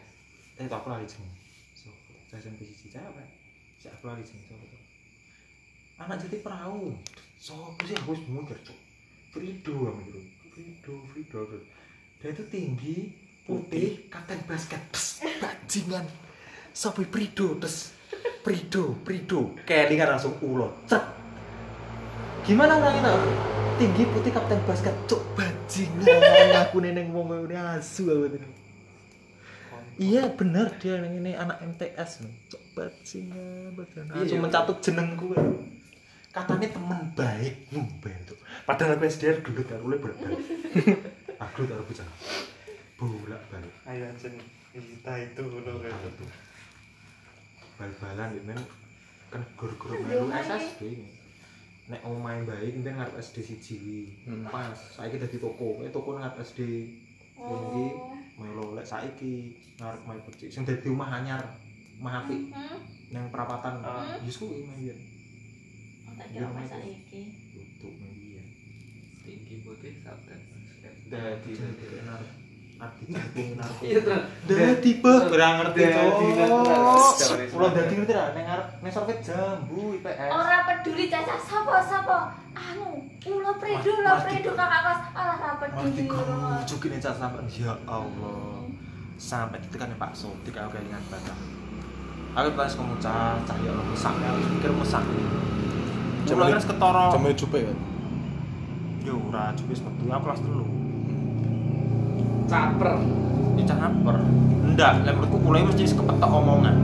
Eh, 0.56 0.64
tak 0.64 0.80
aku 0.80 0.96
lali 0.96 1.04
jeneng. 1.04 1.28
Sopo? 1.76 2.16
Jajan 2.32 2.56
biji 2.56 2.88
cewek. 2.88 3.28
Si 3.84 3.92
aku 3.92 4.08
lali 4.08 4.24
jeneng 4.24 4.48
sopo? 4.48 4.64
Anak 6.00 6.24
jadi 6.24 6.40
perahu. 6.40 6.96
Sopo 7.36 7.84
sih 7.84 8.00
aku 8.00 8.16
wis 8.16 8.24
mikir, 8.32 8.56
Cuk. 8.64 8.80
Frido 9.36 9.76
aku 9.92 10.00
mikir. 10.08 10.24
Frido, 10.56 10.94
Frido. 11.12 11.40
Dia 12.24 12.32
itu 12.32 12.44
tinggi, 12.48 13.12
putih, 13.44 14.08
kapten 14.08 14.40
basket. 14.48 14.80
Tes, 14.88 15.28
bajingan. 15.36 16.08
Sopo 16.72 17.04
Frido, 17.04 17.60
tes. 17.60 17.92
Frido, 18.40 18.96
Frido. 19.04 19.52
Kayak 19.68 20.00
kan 20.00 20.16
langsung 20.16 20.40
ulo. 20.40 20.72
Cek. 20.88 21.04
Gimana 22.48 22.80
orang 22.80 23.04
itu? 23.04 23.14
Tinggi 23.84 24.04
putih 24.16 24.32
kapten 24.32 24.64
basket. 24.64 24.96
Cuk, 25.12 25.20
bajingan. 25.36 26.56
Aku 26.72 26.80
neneng 26.80 27.12
wong 27.12 27.36
ngene 27.36 27.60
asu 27.76 28.08
aku. 28.08 28.63
Iya 29.96 30.24
bener 30.34 30.68
dia 30.82 30.98
yang 30.98 31.14
ini 31.14 31.32
anak 31.34 31.62
MTS 31.62 32.26
nih. 32.26 32.34
Cok 32.50 32.64
bajingan, 32.74 33.72
bajingan. 33.78 34.06
Iya, 34.10 34.16
Langsung 34.18 34.40
iya. 34.40 34.46
mencatut 34.46 34.78
jenengku. 34.82 35.28
ya. 35.32 35.44
Katanya 36.34 36.68
temen 36.74 37.00
baik, 37.14 37.54
ngumben 37.70 38.18
tuh. 38.26 38.40
Padahal 38.66 38.98
aku 38.98 39.06
SDR 39.06 39.38
dulu 39.46 39.62
kan, 39.62 39.78
oleh 39.78 40.02
bolak 40.02 40.18
balik. 40.18 40.42
aku 41.46 41.60
taruh 41.70 41.86
bocah. 41.86 42.08
Bolak 42.98 43.44
balik. 43.54 43.74
ayo 43.86 44.04
anjen 44.10 44.34
kita 44.74 45.14
itu 45.22 45.42
ngono 45.46 45.78
kayak 45.78 45.94
gitu 46.02 46.26
Bal-balan 47.78 48.34
ya 48.34 48.42
men. 48.42 48.60
Kan 49.30 49.42
guru-guru 49.54 50.02
melu 50.02 50.30
SSB 50.30 50.82
ini. 50.90 51.10
Nek 51.84 52.02
omahe 52.02 52.42
baik, 52.48 52.80
mungkin 52.80 52.96
ngarep 52.96 53.14
SD 53.20 53.36
siji. 53.44 53.78
Hmm. 54.26 54.48
Pas, 54.48 54.74
saiki 54.74 55.20
dadi 55.20 55.38
toko. 55.38 55.84
Eh 55.86 55.92
toko 55.92 56.18
ngarep 56.18 56.42
SD. 56.42 56.60
Ini 57.34 57.86
Oh. 57.94 58.14
Melu 58.36 58.74
lek 58.74 58.84
saiki 58.84 59.34
ngarep 59.78 60.02
main 60.04 60.20
becik. 60.24 60.50
Sing 60.50 60.64
dadi 60.64 60.88
omah 60.88 61.10
anyar, 61.14 61.42
omah 61.98 62.24
apik. 62.24 62.50
Hmm. 62.50 62.80
nang 63.10 63.30
perapatan 63.30 63.78
Ah. 63.80 64.18
Yus 64.20 64.38
kuwi 64.38 64.66
mah 64.66 64.74
biyen. 64.74 64.98
Oh, 66.04 66.14
tak 66.16 66.28
kira 66.30 66.50
Mas. 66.50 66.66
saiki. 66.66 67.22
Tutup 67.54 67.94
mah 67.94 68.10
biyen. 68.12 68.46
tinggi 69.22 69.56
putih 69.62 70.02
basket 70.02 70.40
Dadi 71.08 71.52
dadi 71.54 71.86
enar. 71.96 72.22
Arti 72.76 73.04
kampung 73.14 73.50
enar. 73.54 73.70
iya 73.80 74.00
tuh 74.02 74.18
Dadi 74.44 74.92
beh 74.98 75.20
ora 75.30 75.48
ngerti 75.62 75.80
cok. 75.86 76.14
dadi. 77.14 77.46
Kulo 77.48 77.68
dadi 77.70 77.94
ngerti 77.96 78.14
ra 78.14 78.26
ning 78.34 78.46
arep 78.46 78.68
ning 78.82 78.92
sorvet 78.92 79.20
jambu 79.22 79.94
IPS. 79.96 80.30
Ora 80.30 80.58
peduli 80.66 81.06
caca 81.06 81.38
sapa 81.38 81.78
sapa. 81.80 82.18
Anu, 82.52 82.93
ulo 83.24 83.52
predo, 83.56 83.80
Mas- 83.80 83.88
ulo 83.88 84.10
Mas 84.12 84.24
predo 84.28 84.52
kakak 84.52 84.82
kos. 84.84 85.00
Alah 85.16 85.36
ra 85.40 85.52
Mati 85.56 85.64
peduli. 85.64 86.04
kucukin 86.10 87.00
cah 87.00 87.14
sampean 87.16 87.46
ya 87.48 87.74
Allah. 87.88 88.68
Sampai 89.16 89.64
ditekan 89.64 89.96
Pak 89.96 90.12
Sotik 90.12 90.58
aku 90.58 90.76
kelingan 90.76 91.00
banget. 91.08 91.38
Aku 92.34 92.50
pas 92.58 92.74
kamu 92.74 92.98
cah 93.00 93.40
cah 93.46 93.58
ya 93.62 93.72
Allah 93.72 93.86
mesak 93.88 94.14
ya 94.20 94.28
aku 94.28 94.40
mikir 94.58 94.72
mesak. 94.76 95.04
Cuma 96.28 96.52
kan 96.52 96.60
ketara. 96.60 97.06
Jamnya 97.16 97.32
cupe 97.38 97.60
kan. 97.64 97.78
Yo 99.04 99.14
ora 99.32 99.52
cupis 99.56 99.80
metu 99.84 100.04
aku 100.08 100.24
kelas 100.28 100.42
dulu. 100.44 100.66
caper 102.44 103.00
Ini 103.56 103.64
caper. 103.64 104.18
Enggak, 104.64 104.92
lek 105.06 105.14
menurutku 105.16 105.38
mulai 105.40 105.64
mesti 105.64 105.86
kepetok 105.86 106.32
omongan. 106.32 106.76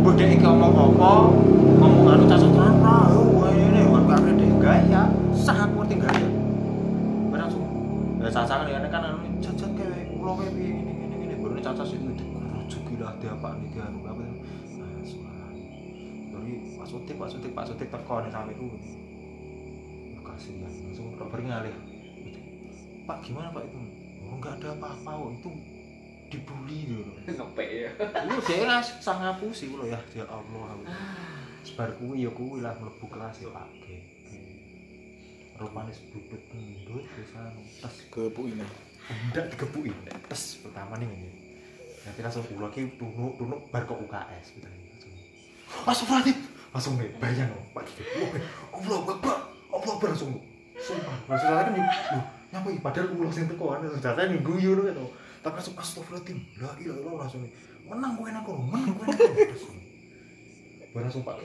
Bode 0.00 0.24
iki 0.26 0.42
ngomong 0.42 0.74
apa? 0.74 1.12
Ngomong 1.80 2.06
anu 2.08 2.24
cah 2.26 2.38
sutran 2.40 2.74
gaya. 5.40 5.46
Sah 5.48 5.56
aku 5.64 5.74
ngerti 5.80 5.96
gaya. 5.96 6.28
Barang 7.32 7.48
langsung. 7.48 7.64
Ya 8.20 8.28
caca 8.28 8.54
kan 8.60 8.68
ya 8.68 8.78
kan 8.92 9.02
anu 9.08 9.18
jajan 9.40 9.70
kayak 9.72 10.12
kayak 10.12 10.52
piye 10.52 10.70
ngene 10.76 10.92
ngene 10.92 11.14
ngene. 11.16 11.34
Baru 11.40 11.52
ini 11.56 11.62
caca 11.64 11.82
sih 11.88 11.96
itu 11.96 12.24
rujuki 12.36 12.94
lah 13.00 13.16
dia 13.16 13.32
apa 13.32 13.48
nih 13.56 13.68
dia 13.72 13.84
apa. 13.88 14.10
Nah. 14.20 15.50
Dari 16.30 16.52
Pak 16.76 16.86
Sutik, 16.86 17.16
Pak 17.16 17.28
Sutik, 17.32 17.50
Pak 17.56 17.64
Sutik 17.64 17.88
teko 17.88 18.14
nih 18.20 18.30
sampai 18.30 18.54
ku. 18.60 18.68
Makasih 20.20 20.52
ya, 20.60 20.68
langsung 20.68 21.16
rober 21.16 21.40
ngalih. 21.40 21.74
Pak 23.08 23.18
gimana 23.24 23.48
Pak 23.56 23.64
itu? 23.64 23.78
Oh 24.28 24.36
enggak 24.36 24.60
ada 24.60 24.76
apa-apa 24.76 25.10
kok 25.16 25.32
itu 25.40 25.50
dibully 26.30 26.78
gitu. 26.86 27.02
ngepek 27.42 27.68
ya 27.74 27.90
Iya 27.98 28.38
dia 28.46 28.56
ngas 28.62 28.88
sang 29.02 29.18
ngapusi 29.18 29.72
lho 29.72 29.88
ya 29.88 29.98
ya 30.14 30.24
Allah. 30.30 30.78
Sebar 31.66 31.90
kuwi 31.98 32.22
ya 32.24 32.30
kuwi 32.30 32.62
lah 32.62 32.78
mlebu 32.78 33.06
kelas 33.10 33.42
ya 33.42 33.50
ake. 33.50 33.89
Rupane 35.60 35.92
sebubet 35.92 36.40
pendut 36.48 37.04
bisa 37.20 37.52
tes 37.84 37.96
Ke 38.08 38.32
Bu 38.32 38.48
ini. 38.48 38.64
ndak 39.30 39.50
digepuki 39.52 39.92
tes 40.30 40.42
pertama 40.64 40.96
nih 40.96 41.06
ngene. 41.06 41.30
Nanti 42.06 42.20
langsung 42.24 42.46
kula 42.48 42.72
ki 42.72 42.96
tunuk 42.96 43.36
tunuk 43.36 43.60
bar 43.68 43.84
ke 43.84 43.92
UKS 43.92 44.56
gitu 44.56 44.66
langsung. 44.66 45.12
Astagfirullahaladzim. 45.84 46.38
Langsung 46.70 46.94
nih 46.96 47.10
bayang 47.20 47.50
Pak 47.76 47.84
gitu. 47.92 48.02
Allah 48.72 48.98
Akbar. 49.04 49.36
Allah 49.68 49.92
Akbar 49.98 50.08
langsung. 50.14 50.32
Sumpah. 50.80 51.16
Maksud 51.28 51.44
saya 51.44 51.68
nih, 51.76 51.84
loh, 51.84 52.24
nyapa 52.48 52.68
padahal 52.80 53.12
ulah 53.12 53.28
sing 53.28 53.44
teko 53.44 53.64
kan 53.68 53.84
ternyata 53.84 54.32
nih 54.32 54.40
guyu 54.40 54.70
gitu. 54.80 55.04
Tapi 55.44 55.54
langsung 55.60 55.76
astagfirullahaladzim. 55.76 56.38
La 56.56 56.70
ilaha 56.80 56.96
illallah 56.96 57.14
langsung. 57.28 57.42
Menang 57.84 58.12
nang 58.16 58.44
kono, 58.46 58.62
menang. 58.70 58.94
Terus, 58.96 59.64
Bar 60.94 61.02
langsung 61.04 61.26
Pak. 61.26 61.36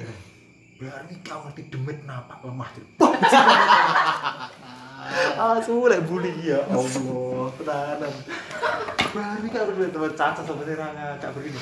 Ini 0.76 1.16
kau 1.24 1.40
ngerti 1.48 1.72
demit 1.72 2.04
napak 2.04 2.44
lemah 2.44 2.68
gitu. 2.76 2.92
Langsung 5.40 5.88
lek 5.88 6.04
bully 6.04 6.36
ya 6.44 6.68
Allah, 6.68 7.48
tenanan. 7.56 8.12
Iki 9.16 9.56
aku 9.56 9.72
udah 9.80 9.88
teman 9.88 10.12
caca 10.12 10.42
sebenarnya 10.44 10.76
ra 10.76 10.88
ngakak 10.92 11.32
begini. 11.32 11.60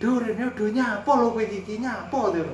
Duh, 0.00 0.16
Rene 0.16 0.48
udah 0.48 0.68
nyapo 0.72 1.10
lo 1.12 1.36
kowe 1.36 1.44
iki 1.44 1.76
nyapo 1.76 2.32
tuh. 2.32 2.48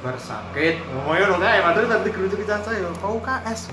Bar 0.00 0.16
sakit. 0.16 0.74
Ngomongnya 0.88 1.28
lo 1.28 1.36
kae, 1.36 1.60
padahal 1.60 1.86
nanti 1.92 2.08
gerujuk 2.16 2.48
caca 2.48 2.70
ya. 2.72 2.88
Kau 2.96 3.20
KS. 3.20 3.68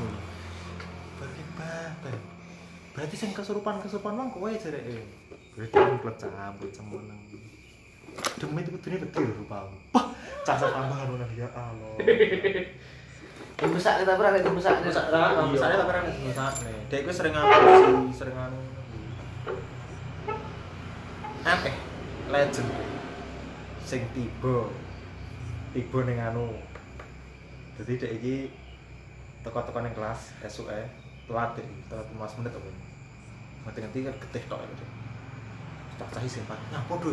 Bapak. 1.55 2.19
Berarti 2.91 3.15
sing 3.15 3.31
kesurupan-kesurupan 3.31 4.19
mang 4.19 4.27
kowe 4.35 4.51
jare. 4.51 4.83
Berarti 5.55 5.75
kan 5.79 5.95
klecabut 6.03 6.75
semeneng. 6.75 7.23
demit 8.39 8.65
itu 8.67 8.87
ini 8.89 8.97
betul 9.03 9.23
loh 9.27 9.35
rupa 9.43 9.55
aku 9.67 9.77
caca 10.47 10.67
tambahan 10.71 11.05
dengan 11.11 11.29
dia 11.35 11.47
Allah. 11.53 11.93
Yang 13.59 13.71
besar 13.75 13.93
kita 13.99 14.15
pernah 14.15 14.39
yang 14.39 14.55
besar 14.55 14.71
yang 14.79 14.87
besar 14.87 15.03
yang 15.11 15.51
besar 15.51 15.67
kita 15.75 15.83
pernah 15.83 16.01
yang 16.07 16.27
besar 16.31 16.51
nih 16.63 16.79
Dek 16.87 16.99
itu 17.03 17.11
sering 17.11 17.33
ngapain 17.35 17.63
sih 17.67 18.15
sering 18.15 18.35
anu. 18.39 18.59
Apa? 21.43 21.71
Legend. 22.31 22.69
Sing 23.83 24.01
tiba. 24.15 24.71
Tiba 25.75 25.99
ning 26.07 26.17
anu. 26.23 26.55
Dadi 27.75 27.99
dek 27.99 28.11
iki 28.23 28.35
teko-teko 29.43 29.79
ning 29.83 29.91
kelas 29.91 30.39
SUE 30.47 30.81
telat 31.29 31.53
deh 31.59 31.67
telat 31.91 32.07
lima 32.09 32.25
menit 32.41 32.51
aku 32.57 32.71
mati 33.61 33.79
ngerti 33.85 34.07
kan 34.07 34.15
getih 34.17 34.43
toh 34.49 34.59
itu 34.65 34.85
cacahi 35.99 36.27
Nah, 36.71 36.81
podo. 36.87 37.11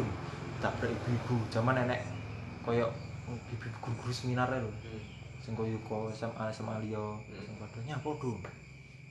Tabrak 0.56 0.88
ibu-ibu, 0.88 1.36
zaman 1.52 1.76
nenek 1.76 2.00
koyo 2.64 2.88
ibu-ibu 3.52 3.78
guru-guru 3.84 4.12
seminar 4.12 4.48
lho. 4.48 4.72
sing 5.44 5.52
koyo 5.52 5.76
ko 5.84 6.08
SMA 6.10 6.48
SMA 6.50 6.80
liya. 6.82 7.04
Sing 7.28 7.54
padha 7.60 7.78
nyapa 7.84 8.10
dong 8.16 8.40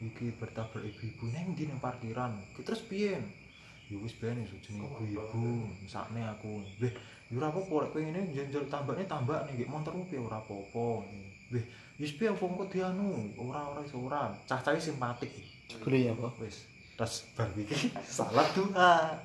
iki 0.01 0.33
bertabrak 0.35 0.83
ibu-ibu. 0.83 1.29
Neng 1.31 1.53
ndi 1.53 1.69
nang 1.69 1.79
parkiran? 1.79 2.33
Ki 2.57 2.65
terus 2.65 2.83
piye? 2.83 3.15
Ya 3.85 3.97
wis 4.01 4.17
ben 4.17 4.41
iso 4.41 4.57
jeneng 4.59 4.89
ibu-ibu. 4.89 5.69
sakne 5.85 6.25
aku. 6.25 6.65
Weh 6.81 6.91
ya 7.29 7.37
ora 7.37 7.53
apa-apa 7.53 7.75
lek 7.85 7.89
kowe 7.93 8.01
ngene 8.01 8.21
njel 8.33 8.65
tambakne 8.65 9.05
tambak 9.05 9.45
nih 9.47 9.69
motormu 9.69 10.03
piye 10.09 10.19
ora 10.19 10.41
apa-apa. 10.41 11.05
Weh 11.53 11.65
wis 12.01 12.17
piye 12.17 12.33
apa 12.33 12.41
engko 12.41 12.65
dianu 12.67 13.31
ora 13.37 13.61
ora 13.69 13.81
iso 13.85 14.01
ora. 14.01 14.33
Cah-cah 14.49 14.75
simpatik. 14.75 15.29
Jebule 15.69 16.09
ya 16.09 16.11
apa? 16.17 16.33
wis 16.41 16.74
terus 16.95 17.27
bar 17.35 17.51
iki 17.59 17.91
salah 18.07 18.47
doa 18.55 19.19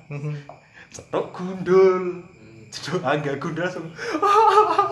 cetok 0.91 1.25
gundul. 1.31 2.23
Cetok 2.71 3.03
agak 3.03 3.39
gundul 3.39 3.63
langsung 3.67 3.87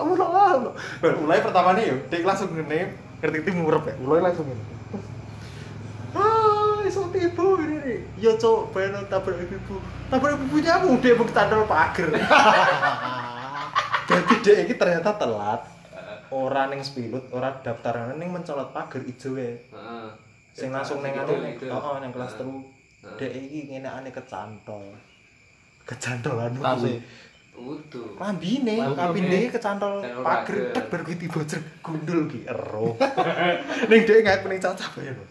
ulah 0.04 0.72
Bar, 1.00 1.12
mulai 1.20 1.44
pertamanya 1.44 1.80
yo 1.84 1.96
dia 2.08 2.24
langsung 2.24 2.52
ngene 2.52 2.92
ngerti 3.20 3.36
ngerti 3.40 3.52
murep 3.56 3.84
ya. 3.84 3.94
Mulai 4.00 4.20
langsung 4.32 4.48
ngene. 4.48 4.64
Ah 6.16 6.80
iso 6.84 7.08
tipu 7.12 7.60
ini 7.60 7.76
nih. 7.84 7.98
Ya 8.16 8.32
cok 8.36 8.72
bayang 8.72 9.04
tabrak 9.12 9.44
ibu 9.44 9.76
tabrak 10.08 10.40
ibunya 10.40 10.76
aku 10.80 10.96
udah 10.96 11.12
mau 11.16 11.28
tandal 11.28 11.62
pagar 11.68 12.08
jadi 14.10 14.34
dia 14.44 14.54
ini 14.64 14.74
ternyata 14.74 15.14
telat. 15.20 15.68
Ora 16.32 16.68
ning 16.68 16.80
spilut 16.80 17.28
ora 17.32 17.60
daftaran 17.60 18.16
ning 18.16 18.32
mencolot 18.32 18.72
pagar 18.72 19.04
wae. 19.04 19.68
Heeh. 19.68 20.29
Sing 20.60 20.68
langsung 20.70 21.00
ning 21.00 21.16
Itu, 21.16 21.24
anu 21.24 21.40
heeh 21.72 21.96
ning 22.04 22.10
kelas 22.12 22.32
Heeh. 22.32 22.38
telu. 22.44 22.56
Heeh. 23.00 23.16
dek 23.16 23.30
iki 23.32 23.60
ngenekane 23.72 24.10
kecantol. 24.12 24.84
Kecantolan 25.88 26.52
Tas 26.60 26.84
e. 26.84 26.94
Utuh. 27.60 28.16
lambine 28.16 28.76
lambine. 28.78 29.48
kecantol 29.52 30.00
Channel 30.00 30.22
pagar 30.24 30.56
pagar. 30.56 30.72
tek 30.76 30.84
bar 30.88 31.00
kuwi 31.04 31.16
tiba 31.18 31.40
jrek 31.44 31.64
gundul 31.84 32.20
ki 32.24 32.40
ero 32.48 32.96
ning 33.90 34.00
dek 34.04 34.20
ngaku 34.24 34.46
ning 34.48 34.60
cacah 34.60 34.88
bae 34.96 35.10
lho. 35.10 35.24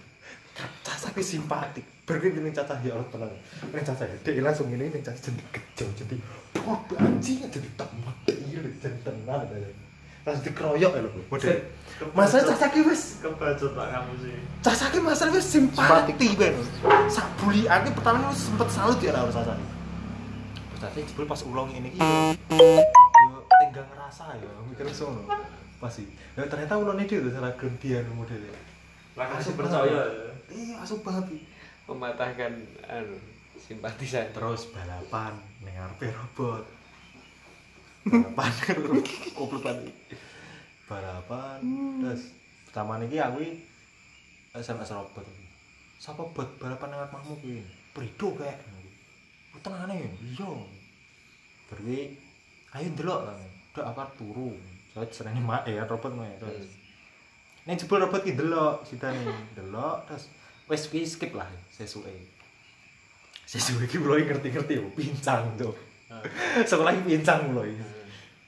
Cacah 0.86 1.10
ki 1.16 1.24
simpatik. 1.24 1.86
Bar 2.06 2.18
kuwi 2.22 2.38
ning 2.38 2.54
cacah 2.54 2.78
ya 2.82 2.94
Allah 2.98 3.08
tenang 3.10 3.34
ning 3.74 3.84
cacah 3.86 4.06
dek 4.06 4.36
langsung 4.42 4.68
ngene 4.70 4.90
ning 4.90 5.02
cacah 5.02 5.22
jadi 5.22 5.44
kejo 5.54 5.86
jadi 5.94 6.16
oh 6.66 6.80
anjing 6.98 7.40
jadi 7.50 7.70
temen 7.78 8.16
iya 8.30 8.62
jadi 8.82 8.98
tenang 9.06 9.42
Terus 10.24 10.40
dikeroyok 10.44 10.92
ya 10.96 11.02
lho 11.02 11.10
model 11.32 11.58
Masa 12.16 12.40
cacah 12.40 12.70
ki 12.72 12.82
wis 12.88 13.20
kebacut 13.20 13.76
pak 13.76 13.88
kamu 13.92 14.14
sih 14.24 14.36
Cacah 14.64 14.88
ki 14.88 15.00
masalah 15.04 15.36
wis 15.36 15.48
simpati 15.52 16.32
ben. 16.40 16.56
Sak 17.12 17.28
buli 17.44 17.68
aku 17.68 17.92
pertama 17.92 18.32
wis 18.32 18.48
sempet 18.48 18.68
salut 18.72 19.00
ya 19.04 19.12
ora 19.12 19.28
cacah. 19.28 19.56
Cacah 20.80 20.90
jebul 20.96 21.28
pas 21.28 21.44
ulang 21.44 21.68
ini 21.76 21.92
ki 21.92 22.00
yo 22.00 23.44
tenggang 23.52 23.88
ngerasa 23.92 24.40
ya 24.40 24.52
mikir 24.64 24.88
sono. 24.96 25.28
Pasti. 25.84 26.08
Ya 26.40 26.48
ternyata 26.48 26.80
ulone 26.80 27.04
dia 27.04 27.20
tuh 27.20 27.32
salah 27.36 27.52
gantian 27.60 28.08
modelnya. 28.16 28.56
langsung 29.20 29.60
percaya 29.60 30.32
Iya, 30.50 30.82
asup 30.82 31.04
banget. 31.04 31.46
Mematahkan 31.86 32.54
anu 32.88 33.20
simpatisan. 33.60 34.32
Terus 34.32 34.72
balapan 34.72 35.36
ngarepe 35.62 36.16
robot. 36.16 36.79
Balapan 38.10 38.78
goblok 39.38 39.62
banget. 39.62 39.94
Balapan 40.90 41.60
terus 42.02 42.34
pertama 42.66 42.98
niki 42.98 43.22
aku 43.22 43.46
SMS 44.58 44.90
robot 44.94 45.22
iki. 45.22 45.46
Sapa 46.02 46.26
bot 46.26 46.50
balapan 46.58 46.90
nang 46.96 47.06
rumahmu 47.06 47.34
kuwi? 47.44 47.62
Prido 47.94 48.34
kek. 48.34 48.58
Ku 49.54 49.58
tenane 49.62 50.10
iya. 50.26 50.52
Berwi 51.70 52.18
ayo 52.74 52.88
ndelok. 52.98 53.20
Dak 53.78 53.86
akar 53.94 54.10
turu. 54.18 54.58
Saya 54.90 55.06
senenge 55.14 55.42
mak 55.46 55.70
ya 55.70 55.86
robot 55.86 56.10
mah 56.18 56.26
terus. 56.42 56.66
Ning 57.70 57.78
jebul 57.78 58.02
robot 58.02 58.26
ki 58.26 58.34
ndelok 58.34 58.82
sidane 58.90 59.22
ndelok 59.54 60.10
terus 60.10 60.34
wis 60.66 60.90
kuwi 60.90 61.06
skip 61.06 61.38
lah 61.38 61.50
sesuke. 61.70 62.10
Sesuke 63.46 63.86
ki 63.86 64.02
mulai 64.02 64.26
ngerti-ngerti 64.26 64.82
yo 64.82 64.90
pincang 64.98 65.54
tuh. 65.58 65.78
Sekolah 66.70 66.98
ki 66.98 67.02
pincang 67.06 67.54
mulai. 67.54 67.99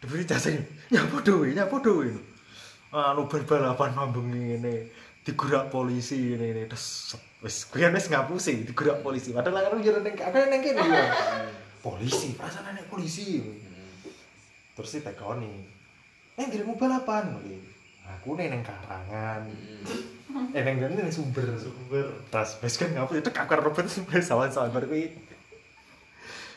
Diberi 0.02 0.26
jaseng 0.26 0.58
nyapo 0.90 1.22
dhewe, 1.22 1.54
nyapo 1.54 1.78
dhewe. 1.78 2.10
Anu 2.90 3.30
bar 3.30 3.42
balapan 3.46 3.94
mambeng 3.94 4.34
ngene. 4.34 4.90
Digurak 5.22 5.70
polisi 5.70 6.18
ngene 6.18 6.46
ngene 6.50 6.64
terus 6.66 7.14
wis 7.46 7.70
kuwi 7.70 7.86
wis 7.94 8.10
ngapusi 8.10 8.66
digurak 8.66 9.06
polisi. 9.06 9.30
Padahal 9.30 9.70
aku 9.70 9.78
yo 9.86 10.02
ning 10.02 10.18
aku 10.18 10.38
ning 10.50 10.62
kene. 10.66 10.82
Polisi, 11.86 12.34
perasaan 12.34 12.74
nek 12.74 12.90
polisi. 12.90 13.46
Terus 14.74 14.90
ditekoni. 14.98 15.54
Eh 16.34 16.50
dirimu 16.50 16.74
balapan. 16.82 17.38
Aku 18.18 18.34
nih 18.34 18.50
neng 18.50 18.66
karangan. 18.66 19.46
Eh 20.50 20.62
neng 20.66 20.82
neng 20.82 21.14
sumber. 21.14 21.46
sumber 21.62 22.10
Tas 22.34 22.58
wis 22.58 22.74
kan 22.82 22.90
ngapus 22.90 23.22
itu 23.22 23.30
kakak 23.30 23.62
robot 23.62 23.86
wis 23.86 24.02
sawan-sawan 24.34 24.74
bar 24.74 24.90
kuwi. 24.90 25.14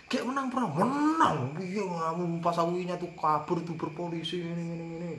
Kayak 0.08 0.24
menang 0.28 0.46
pernah 0.52 0.70
menang. 0.70 1.36
Iya 1.56 1.84
ngamu 1.84 2.44
pas 2.44 2.56
aku 2.60 2.76
tuh 3.00 3.10
kabur 3.16 3.58
tuh 3.64 3.74
berpolisi 3.74 4.44
ini 4.44 4.64
ini 4.76 4.86
ini. 5.00 5.12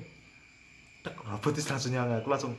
Tek 1.02 1.18
robot 1.22 1.54
itu 1.54 1.70
langsung 1.70 1.92
nyala 1.94 2.22
aku 2.22 2.30
langsung 2.30 2.54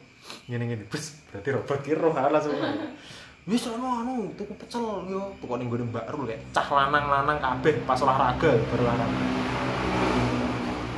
ngene 0.51 0.65
ngene. 0.71 0.85
Bes 0.91 1.23
berarti 1.31 1.49
robot 1.55 1.79
ki 1.87 1.93
roh 1.95 2.13
ah, 2.15 2.31
langsung. 2.31 2.55
Wis 3.51 3.63
ana 3.71 4.03
anu 4.03 4.27
tuku 4.35 4.59
pecel 4.59 4.83
yo 5.07 5.31
pokoknya 5.39 5.63
ning 5.63 5.69
gone 5.71 5.85
Mbak 5.95 6.07
Rul 6.11 6.27
ya. 6.35 6.39
Cah 6.51 6.67
lanang-lanang 6.67 7.39
kabeh 7.39 7.79
pas 7.87 8.03
olahraga 8.03 8.51
berolahraga. 8.75 9.19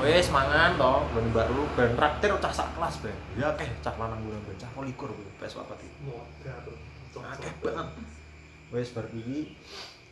Wes 0.00 0.32
mangan 0.32 0.80
to, 0.80 0.92
gone 1.12 1.28
Mbak 1.28 1.46
Rul 1.52 1.68
ben 1.76 1.92
traktir 1.92 2.32
cah 2.40 2.52
sak 2.52 2.72
kelas 2.72 3.04
ben. 3.04 3.12
Ya 3.36 3.52
akeh 3.52 3.68
cah 3.84 3.92
lanang 4.00 4.24
gone 4.24 4.40
ben 4.48 4.56
cah 4.56 4.70
21 4.72 4.96
kuwi 4.96 5.28
pes 5.36 5.52
papat 5.60 5.76
iki. 5.84 6.08
akeh 7.18 7.52
banget 7.60 7.88
wes 8.72 8.92
bar 8.92 9.06
iki 9.10 9.56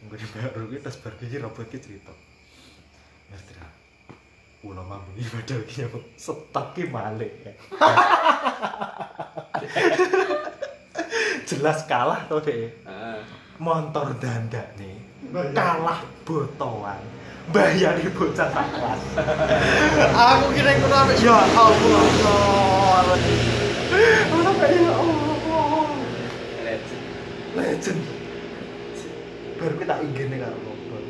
baru 0.05 0.69
iki 0.71 0.79
terus 0.85 0.97
bar 1.01 1.13
iki 1.19 1.39
robot 1.41 1.67
ki 1.73 1.79
cerita. 1.81 2.13
Ya 3.33 3.39
tidak 3.49 3.71
ulama 4.63 5.01
bunyi 5.03 5.25
padahal 5.31 5.63
ki 5.67 5.83
apa 5.89 5.99
setak 6.19 6.67
ki 6.75 6.83
malik. 6.93 7.33
Ya 7.45 7.53
jelas 11.47 11.87
kalah 11.87 12.27
to 12.27 12.43
deh 12.43 12.67
Heeh. 12.67 13.19
motor 13.63 14.11
dandak 14.19 14.67
nih 14.77 14.99
kalah 15.55 16.03
botoan. 16.27 16.99
Bayari 17.47 18.11
bocah 18.11 18.51
sak 18.51 18.67
kelas. 18.75 19.03
Aku 20.35 20.51
kira 20.51 20.75
ngono 20.83 20.99
apa 20.99 21.15
ya 21.15 21.47
Allah 21.47 22.03
ya 22.11 22.35
Allah. 22.35 23.19
Ya 24.67 24.93
Allah. 24.99 25.87
Legend. 26.67 27.03
legend 27.55 28.03
bar 29.57 29.73
kita 29.77 29.95
ingin 30.05 30.27
nih 30.33 30.39
kalau 30.45 30.59
ngobrol 30.63 31.05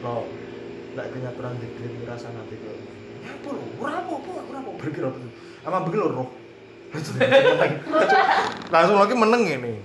lo 0.00 0.16
tidak 0.90 1.06
punya 1.14 1.30
peran 1.36 1.54
di 1.60 1.68
grid 1.76 1.92
merasa 2.02 2.28
nanti 2.34 2.56
lo 2.58 2.72
apa 3.20 3.48
lo 3.52 3.64
berapa 3.78 4.12
apa. 4.16 4.30
Berapa 4.50 4.70
berapa 4.80 5.06
apa? 5.06 5.18
Tuh 5.18 5.30
ama 5.68 5.78
begitu 5.84 6.08
lo 6.08 6.24
langsung 6.90 7.22
lagi. 8.98 9.14
Meneng 9.14 9.46
ini. 9.46 9.78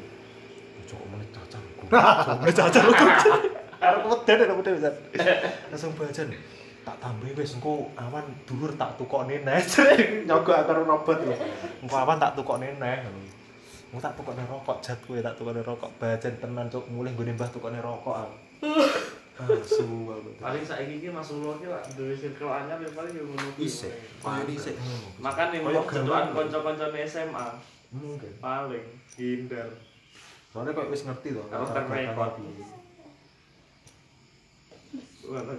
Cocok 0.86 1.02
menit 1.14 1.30
cacar 1.30 1.62
gue 2.42 2.54
cacar 2.54 2.82
lo 2.82 2.94
tuh 2.98 3.10
harus 3.78 4.02
udah 4.10 4.26
deh 4.26 4.50
udah 4.50 4.74
udah 4.82 4.94
langsung 5.70 5.94
bacaan 5.94 6.34
tak 6.86 7.02
tambah 7.02 7.34
wis 7.38 7.58
engko 7.58 7.90
awan 7.98 8.26
dhuwur 8.46 8.70
tak 8.78 8.94
tukokne 8.98 9.42
neneh 9.42 9.58
nyogo 10.30 10.54
karo 10.54 10.86
robot 10.86 11.18
lho. 11.26 11.34
Engko 11.82 11.96
awan 11.98 12.22
tak 12.22 12.38
tukokne 12.38 12.78
neh. 12.78 12.98
Mau 13.96 14.04
tak 14.04 14.12
tukokne 14.20 14.44
rokok 14.44 14.84
jat 14.84 15.00
kowe 15.08 15.16
tak 15.24 15.40
tukokne 15.40 15.64
rokok 15.64 15.88
bajan 15.96 16.36
tenan 16.44 16.68
cuk 16.68 16.84
mulih 16.92 17.16
nggone 17.16 17.32
mbah 17.32 17.48
tukokne 17.48 17.80
rokok 17.80 18.28
aku. 18.28 18.36
Asu 19.40 19.88
aku. 20.12 20.36
paling 20.36 20.68
saiki 20.68 21.00
iki 21.00 21.08
Mas 21.08 21.32
Ulo 21.32 21.56
ki 21.56 21.72
lak 21.72 21.80
duwe 21.96 22.12
circle 22.12 22.52
anyar 22.52 22.76
ya 22.76 22.92
paling 22.92 23.16
yo 23.16 23.24
ngono. 23.24 23.56
Isik, 23.56 24.20
paling 24.20 24.52
isik 24.52 24.76
ngono. 24.76 25.16
makan 25.24 25.48
nih 25.48 25.60
mau 25.64 25.80
cetukan 25.88 26.28
kanca-kancane 26.36 27.08
SMA 27.08 27.48
Mungkin. 27.96 28.36
paling 28.44 28.84
hindar 29.16 29.72
Soalnya 30.52 30.76
kok 30.76 30.92
wis 30.92 31.08
ngerti 31.08 31.32
to. 31.32 31.44
Kalau 31.48 31.68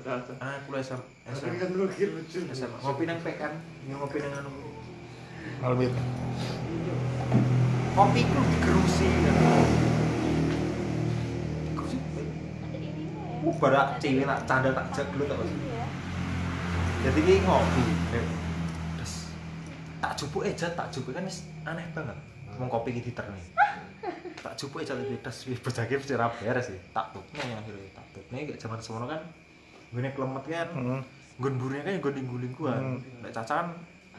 caca. 0.04 0.32
Aku 0.36 0.68
lu 0.72 0.76
SM 0.76 1.00
Tapi 1.24 1.56
SM 2.52 2.68
kan 2.68 2.80
ngopi 2.84 3.02
nang 3.08 3.18
pekan, 3.24 3.52
ngopi 3.88 4.20
nang 4.20 4.44
anu. 4.44 4.52
Almit. 5.64 5.92
Kopi 7.96 8.28
ku 8.28 8.44
digerusi. 8.52 9.08
Digerusi. 11.64 11.96
Ya. 11.96 12.20
Uh, 13.40 13.56
barak 13.56 13.96
cewek 13.96 14.28
tak 14.28 14.44
canda 14.44 14.68
tak 14.68 14.84
jak 14.92 15.08
dulu 15.16 15.24
tak. 15.24 15.40
Iya. 15.40 15.84
Jadi 17.08 17.20
ini 17.24 17.40
ngopi. 17.40 17.84
Terus 19.00 19.32
tak 20.04 20.12
jupuk 20.12 20.44
aja, 20.44 20.68
tak 20.76 20.92
jupuk 20.92 21.16
kan 21.16 21.24
wis 21.24 21.48
aneh 21.64 21.88
banget. 21.96 22.12
Mau 22.60 22.68
kopi 22.68 22.92
iki 22.92 23.08
diterni. 23.08 23.40
Tak 24.44 24.60
jupuk 24.60 24.84
aja 24.84 24.92
lebih 24.92 25.16
bojake 25.64 25.96
wis 25.96 26.12
ora 26.12 26.28
beres 26.28 26.68
sih. 26.68 26.76
Tak 26.92 27.16
tutne 27.16 27.48
akhirnya 27.48 27.96
tak 27.96 28.06
tutne 28.12 28.44
kayak 28.44 28.60
zaman 28.60 28.76
semono 28.84 29.08
kan. 29.08 29.24
Gune 29.88 30.12
klemet 30.12 30.44
kan. 30.44 30.68
Heeh. 30.68 31.00
Nggon 31.40 31.54
burine 31.56 31.80
kan 31.80 31.96
nggon 31.96 32.12
linggu-lingguan. 32.20 33.00
Hmm. 33.00 33.24
Nek 33.24 33.32
cacan 33.32 33.72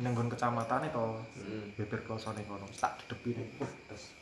nang 0.03 0.11
nggon 0.13 0.29
kecamatane 0.29 0.87
to 0.93 1.05
Hmm. 1.41 1.67
beber 1.73 1.99
klosone 2.05 2.41
kono. 2.45 2.65
Tak 2.75 3.01
dedepine. 3.05 3.43
Uh, 3.57 3.71
terus 3.89 4.13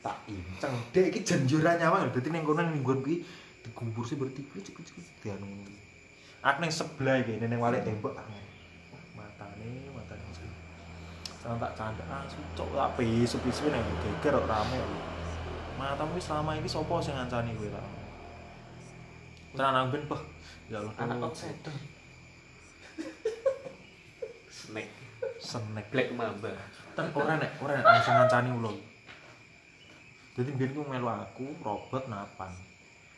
tak 0.00 0.16
inceng. 0.30 0.74
Dek 0.94 1.04
iki 1.12 1.20
jan 1.24 1.44
yo 1.44 1.58
ora 1.60 1.76
nyawang. 1.76 2.08
Dadi 2.14 2.28
ning 2.30 2.44
kono 2.46 2.62
ning 2.64 2.80
nggon 2.80 3.02
kuwi 3.04 3.20
digubur 3.64 4.04
sih 4.06 4.16
berarti 4.16 4.40
cek 4.64 4.74
cek 4.80 4.96
dianu. 5.20 5.46
Aku 6.40 6.58
ning 6.62 6.72
sebelah 6.72 7.20
iki 7.20 7.36
ning 7.42 7.60
walik 7.60 7.82
tembok 7.84 8.14
tak 8.14 8.24
ngene. 8.30 8.46
Matane, 9.18 9.70
matane 9.92 10.22
mesti. 10.30 10.46
Sama 11.42 11.58
tak 11.58 11.72
canda, 11.76 12.02
ah 12.08 12.22
sucuk 12.30 12.68
tak 12.72 12.90
pisu-pisu 12.96 13.68
ning 13.68 13.82
geger 14.02 14.38
kok 14.38 14.46
rame. 14.46 14.78
Matamu 15.78 16.18
wis 16.18 16.26
selama 16.26 16.58
ini 16.58 16.66
sapa 16.66 16.94
sing 16.98 17.14
ngancani 17.14 17.54
kowe 17.54 17.70
ta? 17.70 17.78
Tenan 19.54 19.90
ben 19.94 20.02
peh. 20.10 20.22
Ya 20.68 20.82
Allah, 20.82 20.92
Anak 21.00 21.16
tuh, 21.16 21.26
outsider. 21.32 21.74
Snack. 24.68 24.88
Snack. 25.40 25.86
Black 25.88 26.08
Mamba. 26.12 26.52
Ten 26.92 27.08
ora 27.16 27.40
nek, 27.40 27.56
ora 27.64 27.72
nek 27.80 27.84
langsung 27.88 28.14
ngancani 28.20 28.48
ulo. 28.52 28.72
Jadi 30.36 30.50
biyen 30.54 30.76
ku 30.76 30.84
melu 30.84 31.08
aku, 31.08 31.48
robot 31.64 32.04
napan. 32.12 32.52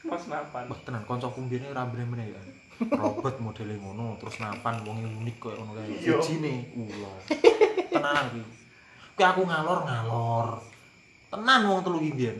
Mas 0.06 0.24
napan. 0.30 0.70
Wah 0.70 0.80
tenan 0.86 1.02
kancaku 1.04 1.42
biyen 1.50 1.68
ora 1.74 1.84
bener-bener 1.90 2.30
ya. 2.32 2.42
robot 2.88 3.36
modele 3.44 3.76
ngono 3.76 4.16
terus 4.16 4.40
napan 4.40 4.80
wong 4.88 5.04
unik 5.20 5.36
koyo 5.36 5.60
ngono 5.60 5.76
kae 5.76 6.00
sijine 6.00 6.72
ula 6.72 7.12
tenan 7.92 8.24
iki 8.32 8.42
kuwi 9.16 9.24
aku 9.28 9.42
ngalor 9.44 9.78
ngalor 9.84 10.46
tenan 11.28 11.60
wong 11.68 11.80
telu 11.84 11.98
iki 12.00 12.12
mbiyen 12.16 12.38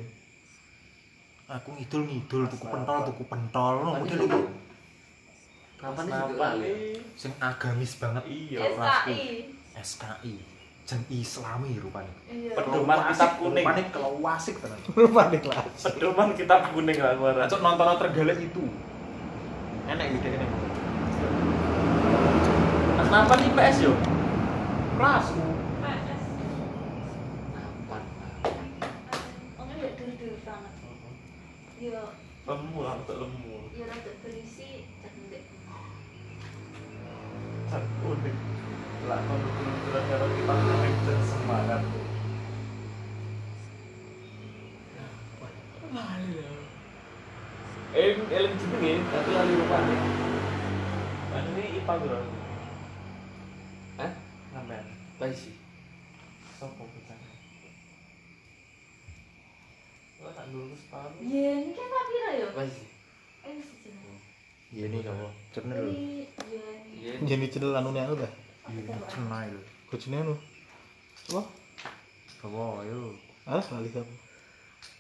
aku 1.45 1.69
ngidul 1.77 2.03
ngidul 2.09 2.43
tuku 2.49 2.67
pentol 2.73 2.99
tuku 3.13 3.23
pentol 3.29 3.75
ngono 3.85 4.01
model 4.01 4.21
Kapan 5.81 6.05
sih 6.05 6.13
nih? 6.61 6.77
sing 7.17 7.33
agamis 7.41 7.97
banget 7.97 8.23
Iya. 8.29 8.61
SKI 8.69 9.21
SKI 9.81 10.35
jen 10.85 11.01
Islami 11.09 11.79
rupane 11.79 12.11
iya 12.27 12.53
Pedoman 12.53 12.99
kitab 13.09 13.31
kuning. 13.39 13.65
rupane 13.65 13.83
kalau 13.89 14.13
wasik 14.21 14.57
tenan 14.61 14.79
Rupane 14.91 15.37
kelas. 15.41 15.81
Pedoman 15.81 16.29
kitab 16.35 16.61
kuning 16.71 16.97
lah 16.97 17.15
gua. 17.17 17.47
Cok 17.47 17.61
nonton 17.61 17.97
tergalak 17.97 18.39
itu 18.39 18.65
enak 19.87 20.07
gitu 20.13 20.27
ini 20.29 20.47
Kenapa 23.01 23.33
nih 23.35 23.51
PS 23.51 23.77
yo? 23.83 23.93
Kapan? 24.95 25.35
Ongnya 29.59 29.75
ya 29.81 29.91
dur-dur 29.99 30.35
banget 30.47 30.73
ya 31.81 32.03
Lemu 32.47 32.79
lah, 32.83 32.95
untuk 32.99 33.17
lemu. 33.19 33.40
Lah 39.11 39.19
kalau 39.27 39.43
kebetulan 39.43 40.05
karo 40.07 40.27
kitab 40.39 40.59
kuning 40.63 40.97
dan 41.03 41.19
semangat. 41.27 41.83
Eh, 47.91 48.15
eling 48.15 48.55
jenenge, 48.55 49.03
tapi 49.11 49.31
lali 49.35 49.53
rupane. 49.59 49.97
Ini 51.43 51.65
IPA 51.83 51.95
bro. 52.07 52.21
Hah? 53.99 54.13
Ngamen. 54.55 54.85
Baik 55.19 55.35
sih. 55.35 55.59
Sopo 56.55 56.87
bocahnya? 56.87 57.31
Oh, 60.23 60.31
tak 60.31 60.47
dulu 60.55 60.71
setahun. 60.79 61.19
ya 61.27 61.51
ini 61.67 61.75
kan 61.75 61.87
tak 61.91 62.07
ya 62.39 62.47
sih. 62.71 62.87
eh 63.43 63.59
iya 64.71 64.87
nih 64.87 65.03
kamu 65.03 65.27
Iya. 66.95 67.13
Jadi 67.27 67.47
channel 67.51 67.75
anu 67.75 67.91
anu 67.91 68.15
dah. 68.15 68.50
Iya 68.71 68.97
cenai 69.11 69.49
lho 69.51 69.63
Kucine 69.91 70.23
anu. 70.23 70.35
Apa? 71.35 71.43
bawa 72.41 72.87
ayo 72.87 73.11
Ah, 73.43 73.59
lali 73.75 73.91
kamu. 73.91 74.15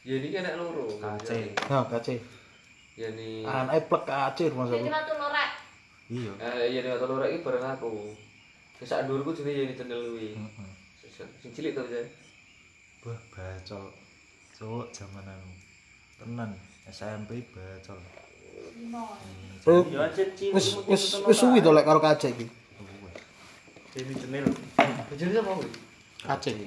Ya 0.02 0.18
ini 0.18 0.28
kan 0.34 0.42
nek 0.42 0.58
loro. 0.58 0.90
Kace. 0.98 1.54
Nah, 1.70 1.86
kace. 1.86 2.18
Ya 2.98 3.06
ni. 3.14 3.46
Anak 3.46 3.86
plek 3.86 4.02
kace 4.02 4.50
rumah 4.50 4.66
jadi 4.66 4.82
saya. 4.82 4.92
waktu 4.98 5.14
lorek 5.14 5.50
iya 6.10 6.32
Eh, 6.42 6.64
iya 6.74 6.80
nek 6.82 6.98
loro 7.00 7.22
iki 7.22 7.46
bareng 7.46 7.62
aku. 7.62 8.10
Wis 8.82 8.88
sak 8.90 9.06
ndurku 9.06 9.30
jenenge 9.30 9.62
ya 9.62 9.64
ni 9.70 9.74
channel 9.78 10.00
kuwi. 10.10 10.34
Heeh. 10.34 10.70
Sing 11.38 11.50
cilik 11.54 11.78
to 11.78 11.86
ya. 11.86 12.02
Wah, 13.06 13.20
bacol. 13.30 13.94
Cowok 14.58 14.90
zaman 14.90 15.22
anu. 15.22 15.50
Tenan, 16.18 16.50
SMP 16.90 17.46
bacol. 17.54 18.00
lima 18.74 19.06
Oh, 19.70 19.84
Ya 19.86 20.08
aja 20.10 20.24
cilik. 20.34 20.50
Wis 20.56 20.66
wis 20.90 21.02
wis 21.22 21.36
suwi 21.38 21.62
to 21.62 21.70
lek 21.70 21.86
karo 21.86 22.02
kace 22.02 22.34
iki. 22.34 22.48
Ini 23.90 24.14
jenil. 24.14 24.46
Jenenge 25.18 25.40
apa 25.42 25.50
kuwi? 25.58 25.70
Iki. 26.22 26.66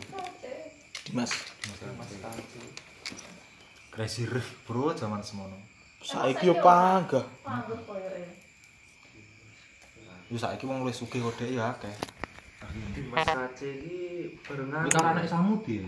Dimas. 1.08 1.32
Mas 1.96 2.12
Tanci. 2.20 2.60
Crazy 3.94 4.24
Riff, 4.28 4.68
bro, 4.68 4.92
zaman 4.92 5.24
semono. 5.24 5.56
Saiki 6.04 6.52
yo 6.52 6.60
panggah. 6.60 7.24
panggah 7.46 7.80
koyo 7.88 8.10
e 8.12 8.24
Yo 10.28 10.36
saiki 10.36 10.68
wong 10.68 10.84
luwih 10.84 10.92
sugih 10.92 11.24
kodhe 11.24 11.48
ya 11.48 11.72
akeh. 11.72 11.96
Mas 13.08 13.24
Kace 13.24 13.68
iki 13.72 14.00
bareng 14.44 14.68
Kuwi 14.68 14.90
aku. 14.90 14.96
karo 14.98 15.08
anak 15.16 15.28
Samudi. 15.30 15.84